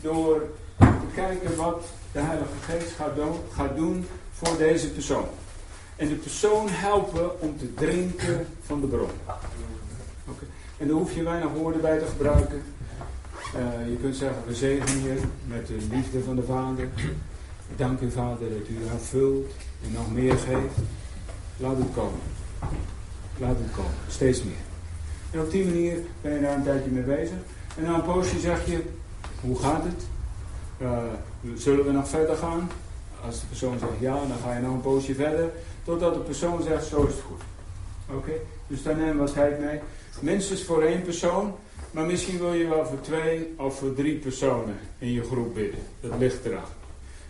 [0.00, 0.42] door
[0.78, 5.28] te kijken wat de Heilige Geest gaat doen, gaat doen voor deze persoon.
[5.96, 9.08] En de persoon helpen om te drinken van de bron.
[10.28, 10.48] Okay.
[10.78, 12.62] En daar hoef je weinig woorden bij te gebruiken.
[13.56, 16.88] Uh, je kunt zeggen, we zegenen je met de liefde van de Vader.
[17.76, 19.50] Dank u Vader dat u haar vult
[19.84, 20.76] en nog meer geeft.
[21.56, 22.20] Laat het komen.
[23.38, 23.94] Laat het komen.
[24.08, 24.64] Steeds meer.
[25.30, 27.36] En op die manier ben je daar een tijdje mee bezig.
[27.76, 28.82] En na een poosje zeg je,
[29.40, 30.02] hoe gaat het?
[30.78, 30.98] Uh,
[31.56, 32.70] zullen we nog verder gaan?
[33.24, 35.50] Als de persoon zegt ja, dan ga je nog een poosje verder.
[35.86, 37.40] Totdat de persoon zegt, zo is het goed.
[38.16, 38.32] Oké?
[38.66, 39.80] Dus daar nemen we wat tijd mee.
[40.20, 41.54] Minstens voor één persoon.
[41.90, 45.80] Maar misschien wil je wel voor twee of voor drie personen in je groep bidden.
[46.00, 46.70] Dat ligt eraan.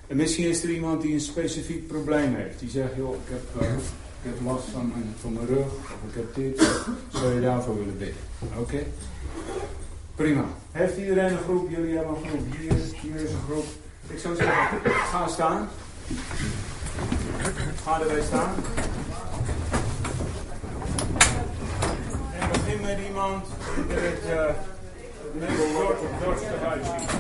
[0.07, 2.59] En misschien is er iemand die een specifiek probleem heeft.
[2.59, 3.73] Die zegt, joh, ik heb, uh,
[4.23, 5.67] ik heb last van mijn, van mijn rug.
[5.67, 6.69] Of ik heb dit.
[7.13, 8.17] Zou je daarvoor willen bidden?
[8.59, 8.83] Oké?
[10.15, 10.45] Prima.
[10.73, 11.71] Heeft iedereen een groep?
[11.71, 12.45] Jullie hebben een groep.
[12.61, 13.67] Hier, hier is een groep.
[14.07, 15.69] Ik zou zeggen, ga staan.
[17.85, 18.55] Ga erbij staan.
[22.41, 23.45] En begin met iemand
[23.89, 24.51] die het uh,
[25.75, 27.11] kort of dorstig uitziet.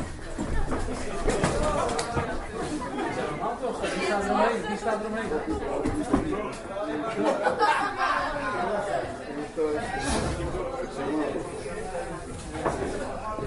[3.97, 5.29] Die staat eromheen, die staat eromheen.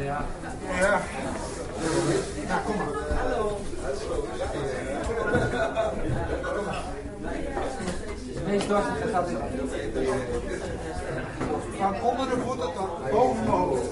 [0.04, 0.26] Ja.
[0.80, 1.02] Ja.
[2.48, 2.88] Nou, kom maar.
[3.18, 3.60] Hallo.
[8.34, 8.59] De meest dorstige gaat in.
[8.70, 8.82] Van
[12.02, 13.92] onder de voeten tot boven de hoofd.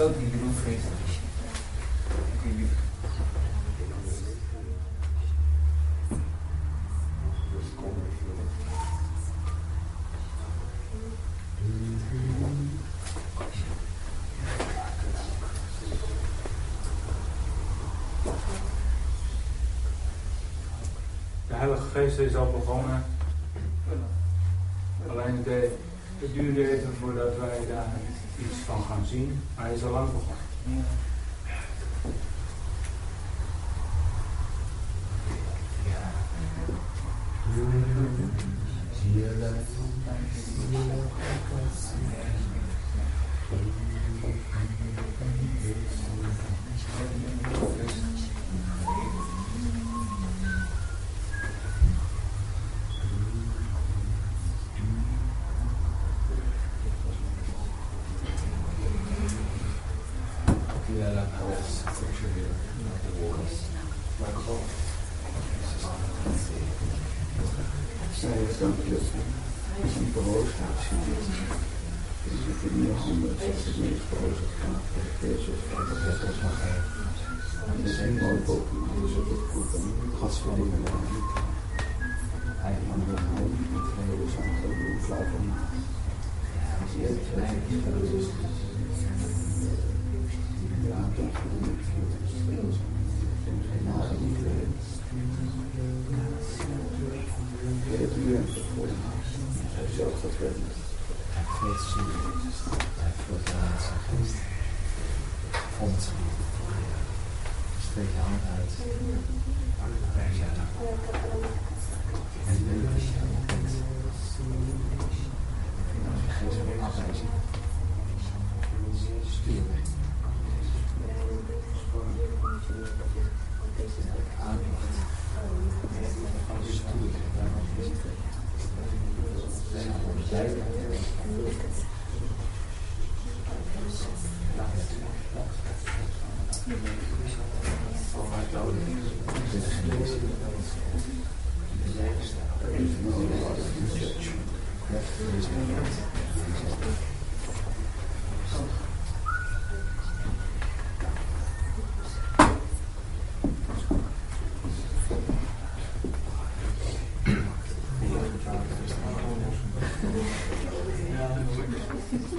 [0.00, 0.06] De
[21.48, 23.04] Heilige Geest is al begonnen.
[25.08, 25.68] Alleen het, e-
[26.18, 27.99] het duurde even voordat wij daar
[28.70, 29.42] van gaan zien.
[29.54, 30.48] Hij is al lang begonnen.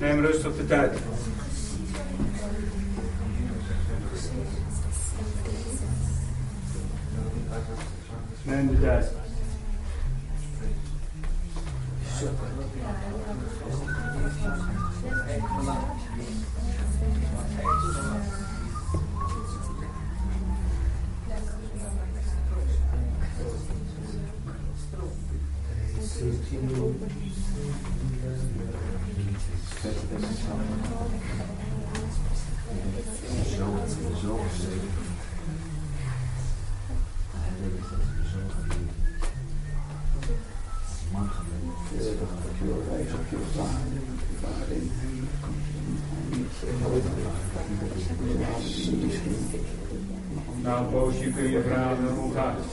[0.02, 0.98] Neem rust op de tijd.
[8.44, 9.21] Neem de tijd.
[51.12, 52.66] Nou, een poosje kun je vragen hoe gaat het?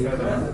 [0.00, 0.50] Verder.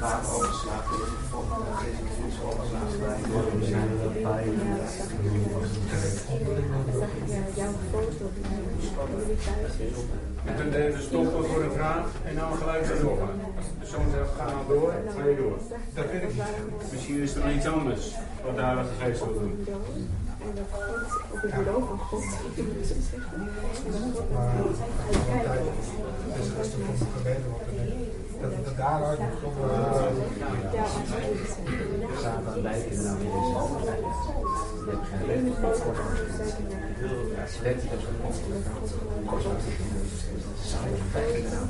[0.00, 0.84] Water overslaat,
[7.54, 8.30] jouw foto
[9.78, 13.40] Je kunt even stoppen voor een vraag en dan gelijk weer doorgaan.
[13.56, 15.58] Als de persoon zegt, ga nou door, ga je door.
[15.94, 16.92] Dat vind ik niet.
[16.92, 18.14] Misschien is er iets anders
[18.44, 19.66] wat daar de geest wil doen.
[20.44, 22.24] En dat God op het geloof van God.
[28.44, 29.56] Dat, dat daaruit komt
[32.22, 33.52] Satan lijken nou weer eens
[34.84, 36.02] Je hebt geen recht op het
[37.52, 38.08] je dat zo
[40.62, 41.64] Satan lijken nou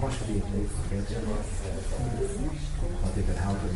[0.00, 0.42] Mars die
[0.88, 1.08] het
[3.16, 3.70] ik ben houden.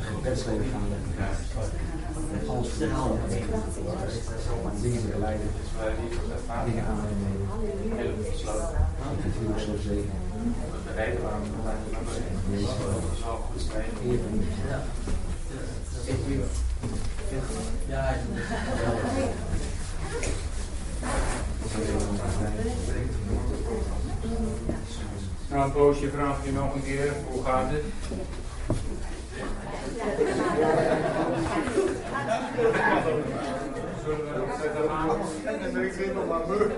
[0.00, 0.88] Gebedsleven gaan
[2.32, 3.18] met alles verhaal.
[4.82, 5.46] Dingen begeleiden.
[6.64, 7.32] Dingen aannemen.
[7.96, 8.76] Helemaal besloten.
[9.24, 9.94] Het Ja,
[25.50, 27.82] Nou, Poosje vraag je nog een keer, hoe gaat het?
[34.04, 35.10] Zullen we verder aan?
[35.44, 36.70] En dan ik weer nog maar meur.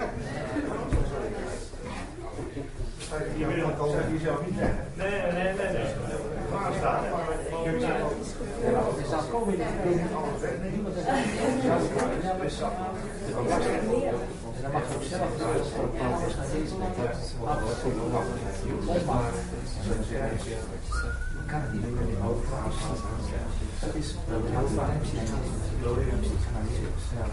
[3.37, 3.67] Je wil
[4.47, 4.83] niet zeggen.
[4.95, 5.89] Nee, nee, nee, nee.
[6.53, 7.13] Waar staat het?
[9.01, 9.65] Er staat komen in de
[10.17, 10.55] alles weg.
[10.61, 11.07] Nee, niemand heeft
[12.23, 12.65] Ja, maar zo.
[14.57, 15.31] En dan mag je ook zelf
[16.29, 16.97] is naar deze kant.
[19.07, 19.23] Maar,
[21.47, 21.95] kan het niet in
[23.81, 25.01] Dat is een heel fijn.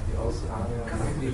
[0.06, 0.68] Die auto aan.
[0.90, 1.34] Kan het niet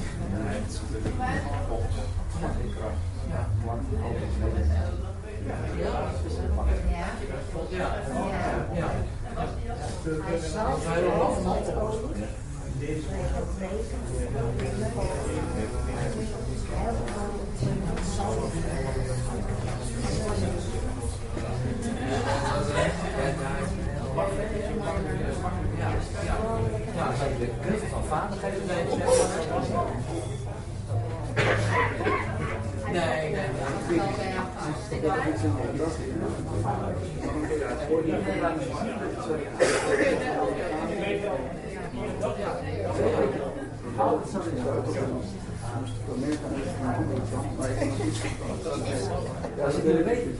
[49.65, 50.35] als je willen weten.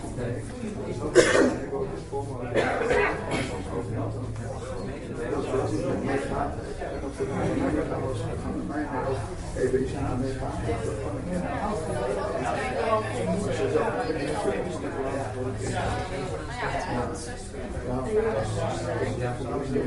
[9.58, 10.24] Even iets aan.
[19.72, 19.84] Ja, ik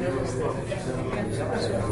[0.00, 1.87] heb het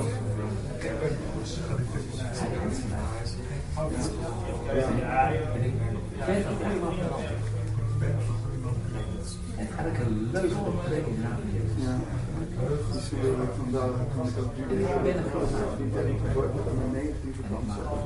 [16.93, 17.99] negatieve kant zetten.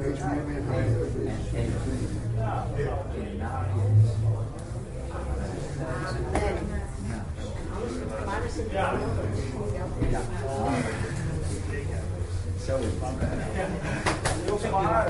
[0.00, 0.62] Wees meer meer
[12.66, 12.84] Zo is
[14.44, 15.08] Heel zwaar.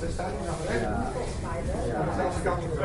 [0.00, 0.80] Ze staat hier nog recht.
[0.80, 2.14] Ja.
[2.16, 2.78] Zelfs kant op.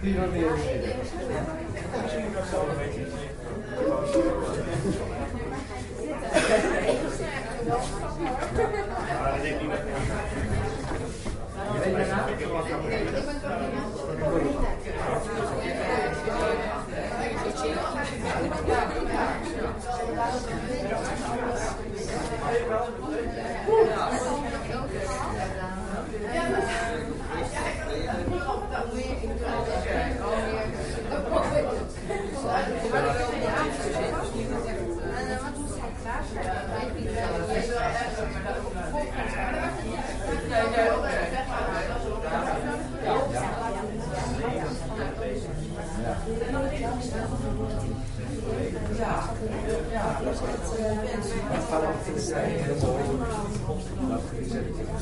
[0.00, 0.50] Die nog meer.
[2.02, 3.06] Misschien nog zo een beetje.
[7.66, 9.72] Ja, dat denk ik niet.
[11.72, 11.94] Je weet
[13.42, 13.90] daarna?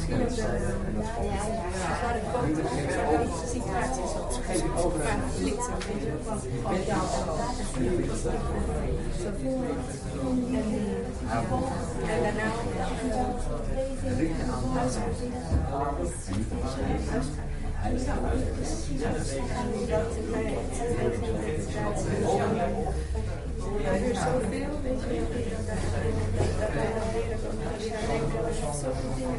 [0.08, 0.16] En
[12.22, 12.48] daarna
[23.92, 25.18] er zoveel, weet je,
[25.66, 26.12] dat wij
[28.82, 29.38] zoveel dingen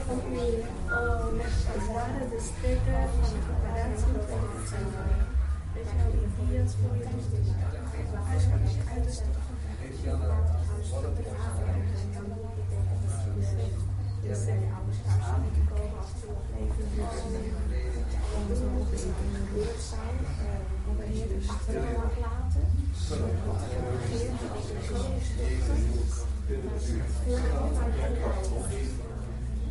[0.00, 1.50] Meer en meer
[1.86, 4.14] van het de strikken van de coöperatie
[4.68, 4.88] zijn.
[5.74, 6.28] Weet je wel, die
[6.80, 7.04] voor je.
[8.34, 8.50] Als je
[8.92, 9.12] uit de
[14.22, 15.00] dus zijn ouders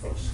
[0.00, 0.30] komen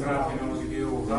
[0.00, 1.10] Grazie, non si chiude.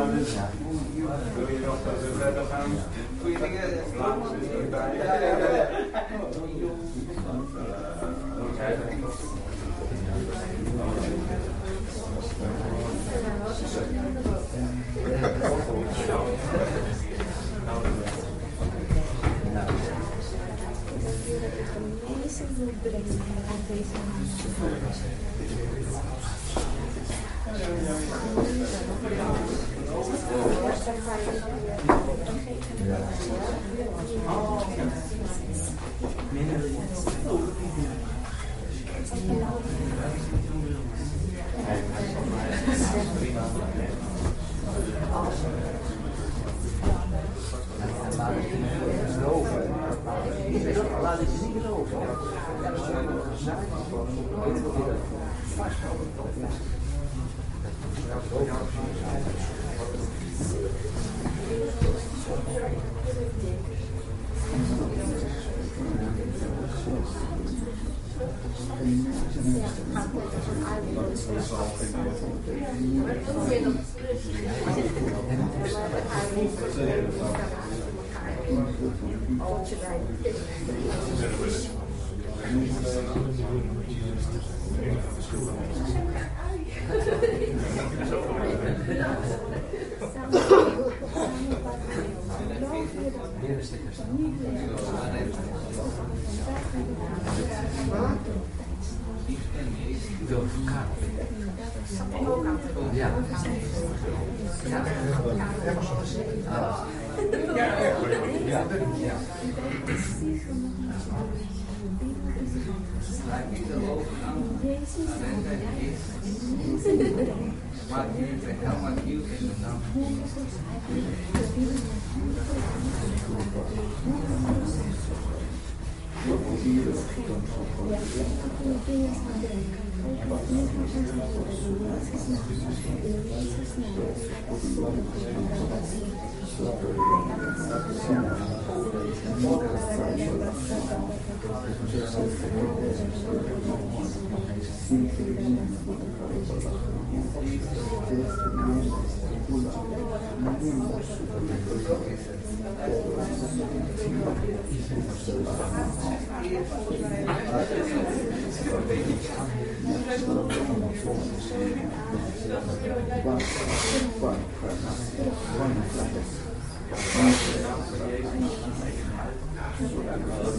[118.01, 119.91] are here to help us you in the number.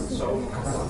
[0.09, 0.82] So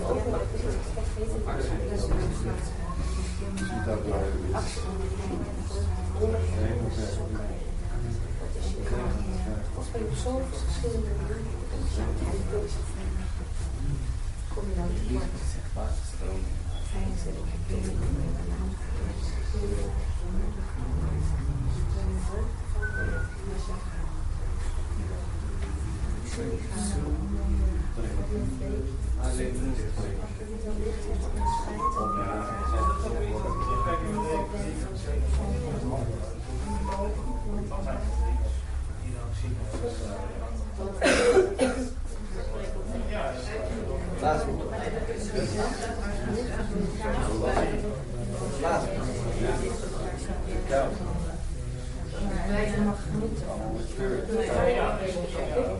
[14.53, 15.93] kom je dan tekort.
[16.91, 17.35] Fijn is het.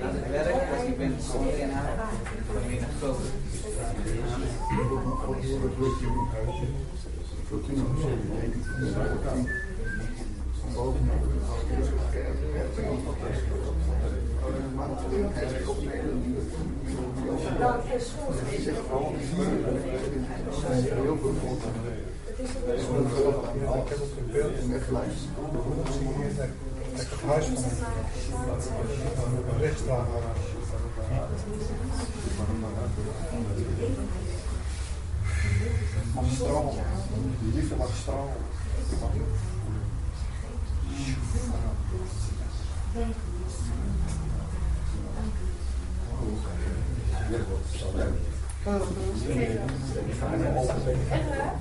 [0.01, 1.97] Aan het werk, als ik ben zonder inhoud,
[2.53, 3.17] dan ben je naar groot.
[10.73, 11.09] Boven.
[17.59, 18.35] Dan is goed.
[20.91, 21.73] Heel veel voortaan.
[22.25, 22.49] Het is
[23.53, 25.23] Ik heb ook een beeld in het lijst.
[26.93, 27.53] Het huis van
[29.53, 30.07] een rechtsstraat.
[36.13, 36.73] Mag stralen.
[37.41, 38.33] Die liefde mag stralen.
[48.63, 48.77] Ja,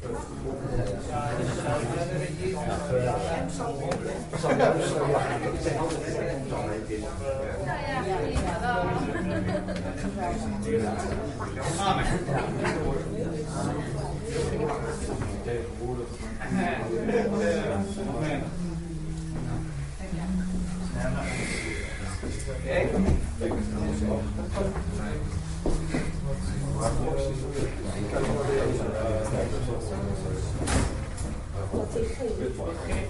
[0.00, 0.08] Heel
[11.78, 12.00] raar.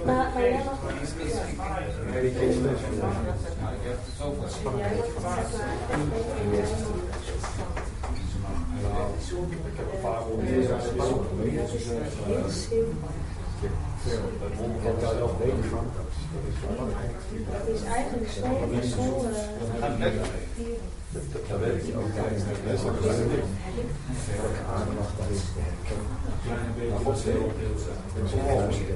[0.05, 0.79] Maar, jij mag
[14.01, 14.13] Het
[17.75, 18.41] is eigenlijk zo,
[18.97, 19.43] zo uh,
[21.11, 22.83] Dat weet ik ook tijdens de les.
[22.83, 23.05] Dat is
[24.41, 25.43] Welke aandacht daar is.
[26.91, 27.39] Maar God zegt,
[28.15, 28.91] dat is onmogelijk.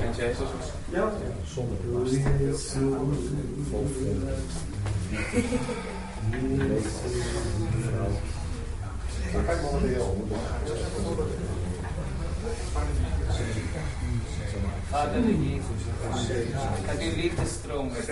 [0.00, 0.48] Kent Jezus?
[0.88, 1.12] Ja.
[1.44, 2.14] Zonder last.
[3.70, 3.86] Vol
[9.42, 11.53] maar naar de
[14.90, 15.82] Vader Jezus,
[16.86, 18.02] dat uw liefde mooi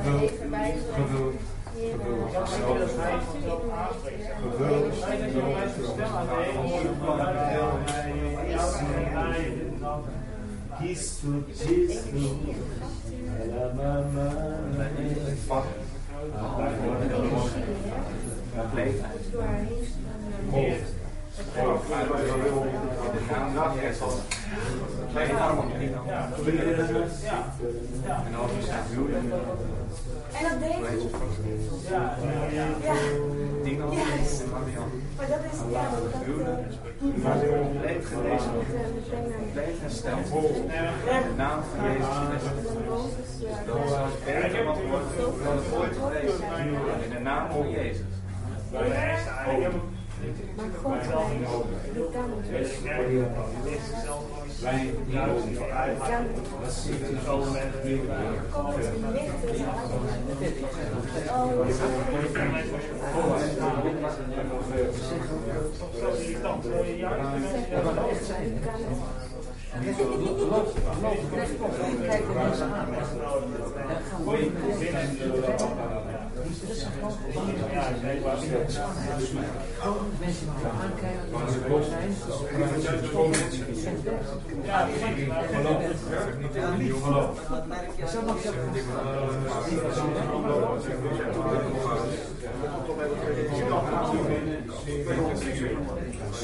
[13.82, 14.36] armen.
[14.96, 15.64] En dan staat
[20.52, 20.93] huwelijk.
[30.32, 30.98] En dat deed hij.
[31.90, 32.16] Ja,
[32.50, 32.94] ja, ja.
[35.16, 36.02] Maar dat is, ja, dat...
[37.22, 38.50] Maar wordt compleet genezen.
[39.38, 40.26] Compleet hersteld.
[40.26, 40.66] In
[41.22, 42.72] de naam van Jezus Christus.
[43.66, 46.40] Dat is zelfs beter wat wordt dan het ooit geweest.
[47.04, 48.12] In de naam van Jezus.
[50.56, 51.26] Maar God, het.
[54.62, 55.98] Wij juichen vooruit.
[56.62, 57.62] Dat ziet u zo met
[58.50, 59.34] Kom het licht
[61.30, 61.66] Oh.
[72.06, 72.88] Kijk de mensen aan.
[80.20, 81.30] Mensen die aankijken,
[81.68, 82.14] boos zijn.
[84.64, 85.16] Ja, die zijn.
[88.08, 88.50] Zo mag je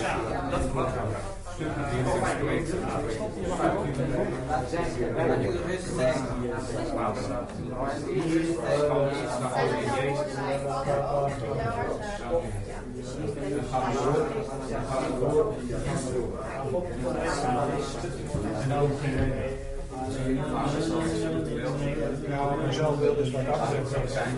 [0.01, 0.61] Ja, dat
[20.79, 21.50] is wat.
[22.29, 24.29] Nou, mezelf wil dus wat achter zijn.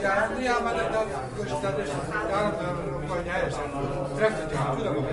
[0.00, 1.06] Ja, ja, maar dat, dat,
[1.40, 1.90] dus dat is,
[2.30, 5.08] daarom uh, kan jij zeggen, treft het je natuurlijk ook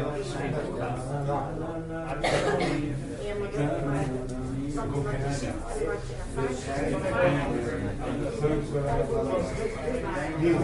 [10.39, 10.57] Nieuw.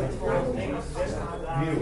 [1.60, 1.82] Nieuw.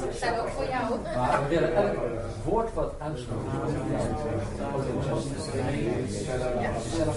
[0.00, 0.84] Dat staat ook voor jou.
[1.16, 1.96] Maar we willen elk
[2.44, 2.92] woord wat
[5.06, 5.24] zoals
[6.94, 7.16] zelf zelf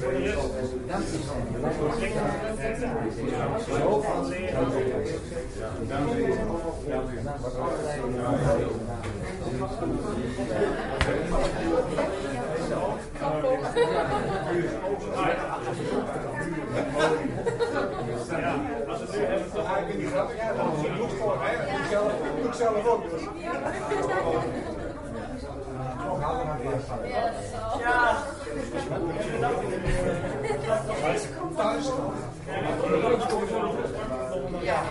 [0.00, 0.34] ik
[18.30, 18.54] Ja,
[18.88, 21.52] als het nu even toch eigenlijk niet grappig dan je moet gewoon, hè?
[21.52, 21.90] Ik
[22.36, 23.02] ik doe zelf ook.
[27.78, 28.16] Ja.
[34.60, 34.82] Ja.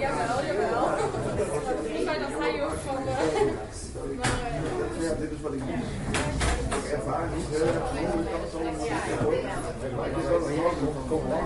[0.00, 0.88] Jawel, jawel.
[1.82, 2.96] Ik zei dat hij ook van.
[2.96, 3.14] eh,
[4.16, 4.26] Maar.
[4.26, 8.50] eh, Ja, dit is wat ik ik ervaar niet heel erg aan de andere kant
[8.52, 8.58] zo.
[9.96, 11.36] Maar het is wel een mooi om te komen.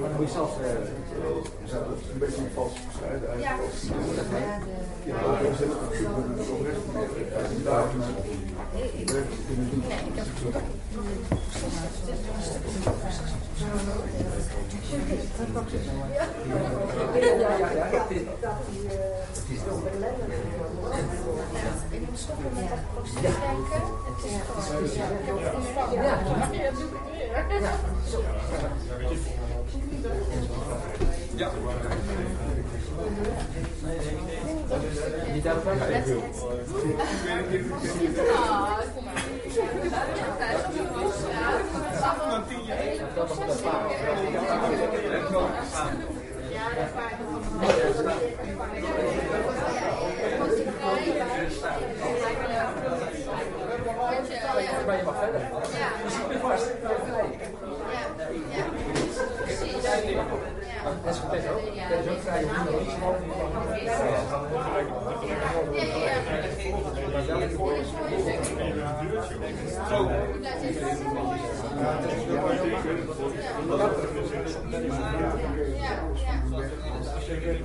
[0.00, 0.56] Dan moet je zelf
[2.12, 3.72] een beetje een vals bescheiden eigenlijk.
[3.72, 3.96] Ja, zoek
[7.64, 7.98] naar een
[9.04, 9.82] oprecht kunnen doen.
[21.90, 23.82] Ik moet stoppen met dat positief denken.
[24.06, 24.94] Het is gewoon, het.
[25.92, 26.14] Ja,
[26.62, 26.94] dat doe ik
[29.10, 29.53] weer.
[31.36, 31.50] Ja.
[35.32, 35.80] Niet daarop uit.
[38.34, 39.22] Ah, kom maar.
[42.30, 42.84] Dan tien jaar.
[42.94, 43.82] Ja, dat is waar.
[54.86, 55.40] Maar je mag verder.
[56.04, 56.70] Je zit nu vast.
[61.04, 61.62] Dat is goed, ook.
[61.88, 62.72] Dat is ook vrij om niet te
[77.44, 77.62] Ik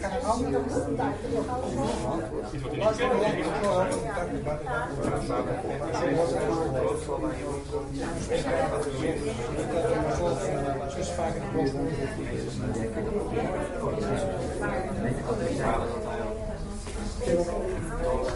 [0.00, 0.60] kan het andere
[10.96, 11.10] Dus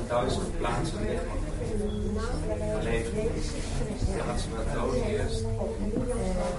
[0.08, 0.98] duizend plaatsen.
[4.26, 5.44] Dat ze met dood eerst,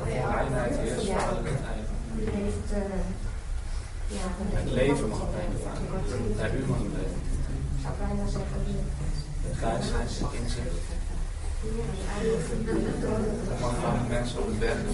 [0.05, 1.91] reinheid eerst, vader het einde.
[4.51, 5.81] Het leven mag het einde varen.
[6.37, 7.21] Ja, u mag het leven.
[9.47, 10.81] Het wijsheid, het inzicht.
[13.49, 14.87] Dat mag van de mensen op het werk.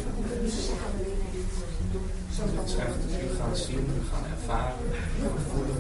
[2.40, 4.76] Het echt, u gaat zien, u gaat ervaren,
[5.52, 5.80] voelen.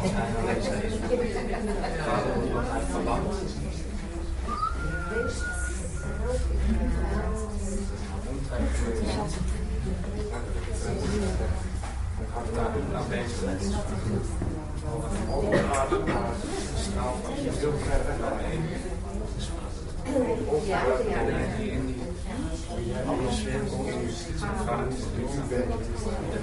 [0.00, 0.92] Als hij aanwezig is,
[2.04, 3.38] gaat het wat hij verlangt.
[5.10, 5.28] Daar
[8.58, 9.34] aanwezigheid
[10.84, 10.90] de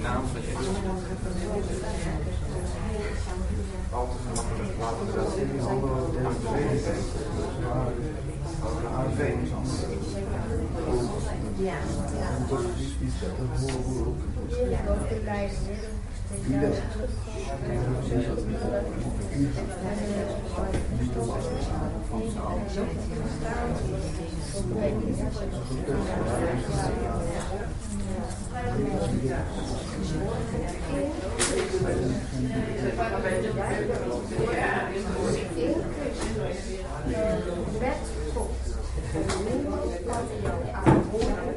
[0.02, 0.66] naam van Jezus.
[3.92, 5.50] Al te gemakkelijk laten we dat in
[6.82, 7.02] zijn.
[11.56, 11.76] Ja,
[12.18, 12.28] ja.
[37.80, 37.98] Met
[38.34, 38.50] God.
[39.44, 41.56] Niemand kan jou aanhoren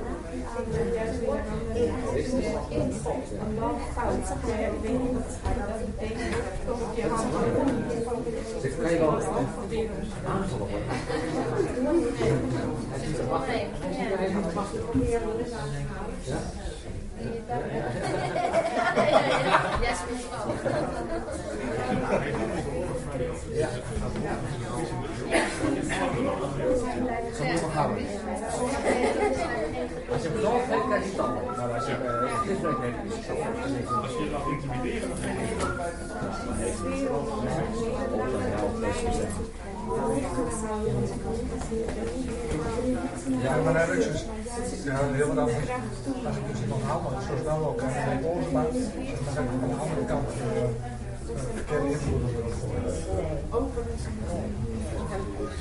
[8.61, 9.11] Dit kan je wel
[14.33, 14.81] moet wachten.
[16.23, 16.39] Ja?
[19.81, 19.97] Yes,
[23.53, 23.69] Ja.
[30.11, 31.17] Als je hem zelf heeft, krijg je.
[31.57, 31.85] Maar als
[34.11, 35.55] je je laat intimideren, dan geef je.
[43.41, 44.25] Ja, maar hij is dus,
[44.83, 45.69] ja, heel wat anders.
[46.27, 48.67] Als ik dus iemand maar zo snel ook aan dan
[49.29, 50.69] ik aan de andere kant verkeerde.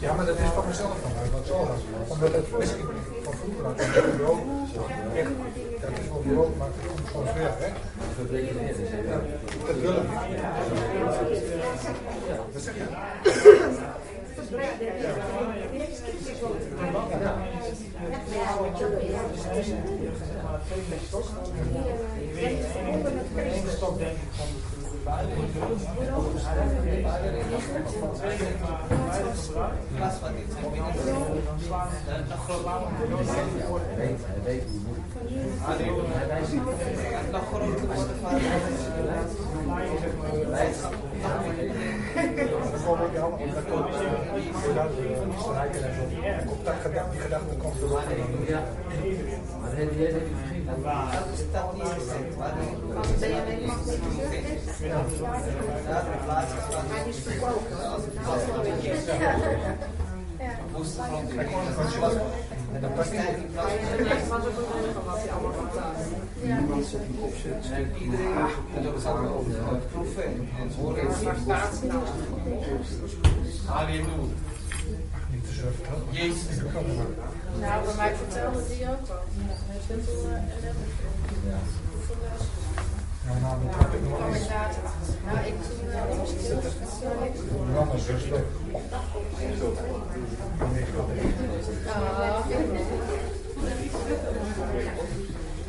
[0.01, 1.81] Ja, maar dat is van mezelf dan, dat zal dat.
[2.09, 2.87] Omdat het misschien
[3.23, 3.95] van vroeger had ik
[5.15, 5.31] echt,
[5.81, 7.41] dat is wel bureau, maar het komt gewoon ver.
[7.41, 7.49] Ja,
[8.17, 8.77] dat niet.
[12.53, 12.85] Wat zeg je?
[23.77, 24.17] stok denk
[42.71, 43.95] Bijvoorbeeld, ja, want dat komt
[44.55, 44.91] inderdaad
[45.41, 46.03] strijken en zo.
[46.65, 47.75] Dat gedachte, die gedachte komt.
[48.47, 48.63] Ja.
[49.61, 49.71] Maar
[66.43, 67.73] Niemand zet hem op zet.
[67.73, 68.37] En iedereen,
[68.77, 70.25] en dat gaat over het proeven
[70.59, 71.09] en horen.
[73.67, 74.05] Halleluja.
[76.11, 76.59] Jezus.
[77.59, 79.23] Nou, bij mij vertelde die ook al.
[79.37, 80.43] Hij heeft wel een
[83.25, 84.01] Ja, nou, had ik.
[85.25, 86.07] Nou, ik toen wel
[87.75, 87.95] mama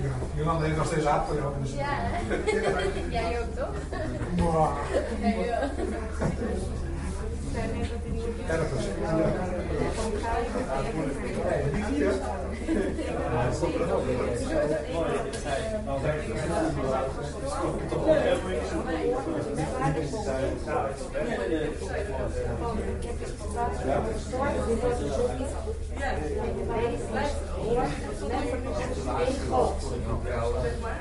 [0.01, 1.35] Ja, Jolanda heeft nog steeds achter.
[1.35, 1.41] Ja,
[1.87, 2.35] hè?
[3.09, 3.75] Jij ook toch?
[4.35, 4.77] Mwah.
[8.51, 8.57] Nee,
[30.27, 31.00] ja.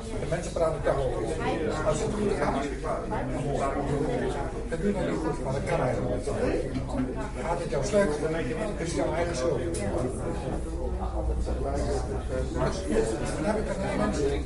[0.00, 1.22] De mensen praten daar over.
[1.86, 2.54] Als het goed gaat,
[4.68, 6.28] dat doe je dan niet goed, maar dat kan eigenlijk niet.
[7.44, 8.46] Gaat het jou slecht, dan is
[8.78, 9.60] het jouw eigen schuld.
[13.36, 14.44] Dan heb ik er naar mensen niks.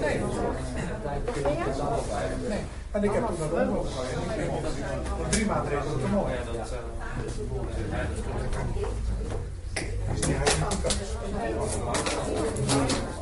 [0.00, 0.20] Nee.
[2.48, 2.60] Nee.
[2.90, 4.66] En ik heb toen dat omhoog gegooid.
[5.30, 6.28] Drie maanden reed het omhoog.
[10.14, 10.36] Is niet
[11.36, 13.05] hij niet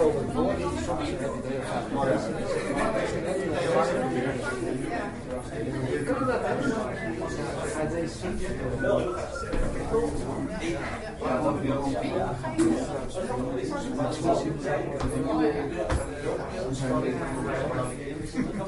[0.00, 2.20] over het woord, soms heb je het heel vaak morgen.
[6.04, 6.44] Kunnen we dat
[7.78, 8.14] uit deze
[11.20, 11.70] Want we
[13.66, 15.52] zijn als er een tegen is, dan doen we
[16.56, 16.72] Dat
[18.22, 18.60] is goed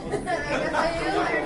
[0.73, 1.46] als je daar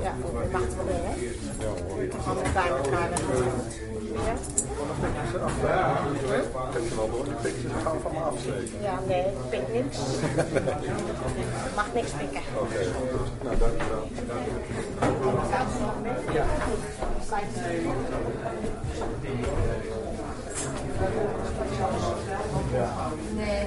[0.02, 1.12] Ja, je mag wel hè?
[2.26, 3.08] Allemaal bij elkaar.
[4.12, 4.34] Ja?
[6.72, 7.26] Je wel door?
[7.82, 8.82] Gaan van me afsteken.
[8.82, 9.98] Ja, nee, ik pik niks.
[11.76, 12.40] Mag niks pikken.
[12.58, 12.86] Oké,
[13.42, 14.08] nou dankjewel.
[16.32, 16.44] Ja.
[23.36, 23.66] Nee.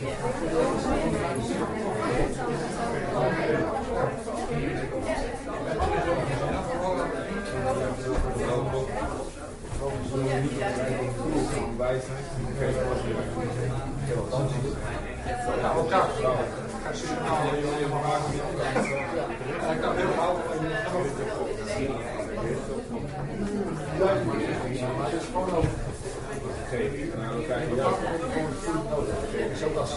[0.00, 0.67] 谢谢。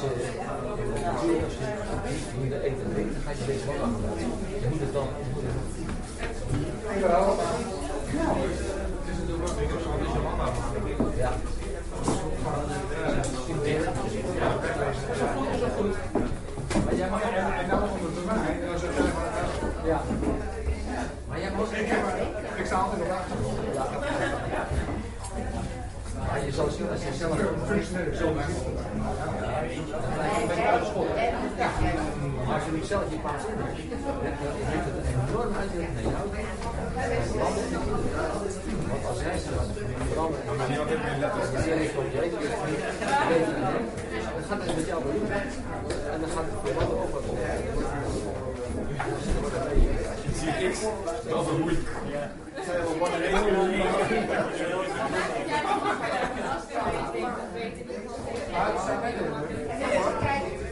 [0.02, 0.10] Dus
[1.12, 1.38] als je
[2.40, 3.76] moet eten en drinken, ga je deze wel.
[4.62, 5.08] Je moet het dan.
[7.02, 8.34] Ja,
[9.00, 10.46] het is natuurlijk ook dingen zoals je mama
[11.16, 11.32] Ja.
[14.40, 14.50] Ja,
[16.86, 19.24] Maar jij mag En, en dan komt het bij mij en dan zeg jij van,
[19.24, 20.02] eh, Ja.
[21.28, 23.58] Maar jij mag ik, heb, ik sta altijd op de achtergrond.
[26.28, 27.38] Maar je zal zien als je zelf
[27.68, 28.58] functioneel zo maakt.
[30.02, 31.08] Dan blijf je bij uitschot.
[31.18, 31.70] Ja.
[32.46, 34.16] Maar als je niet zelf je paard in hebt, dan
[34.72, 36.26] heeft het een enorme uitwerking naar jou.
[38.92, 39.58] Want als hij zich
[40.12, 40.56] verandert, dan
[41.64, 42.20] zeg ik op je
[44.34, 45.32] dan gaat het met jou doen.
[46.12, 47.24] En dan gaat het voor jou ook wat
[50.24, 50.80] Je ziet niks,
[51.24, 51.80] wel vermoeid.
[52.66, 53.10] Zijn we wat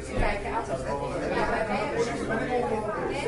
[0.05, 0.79] Ze kijken altijd.
[1.35, 3.27] Ja, bij mij hebben ze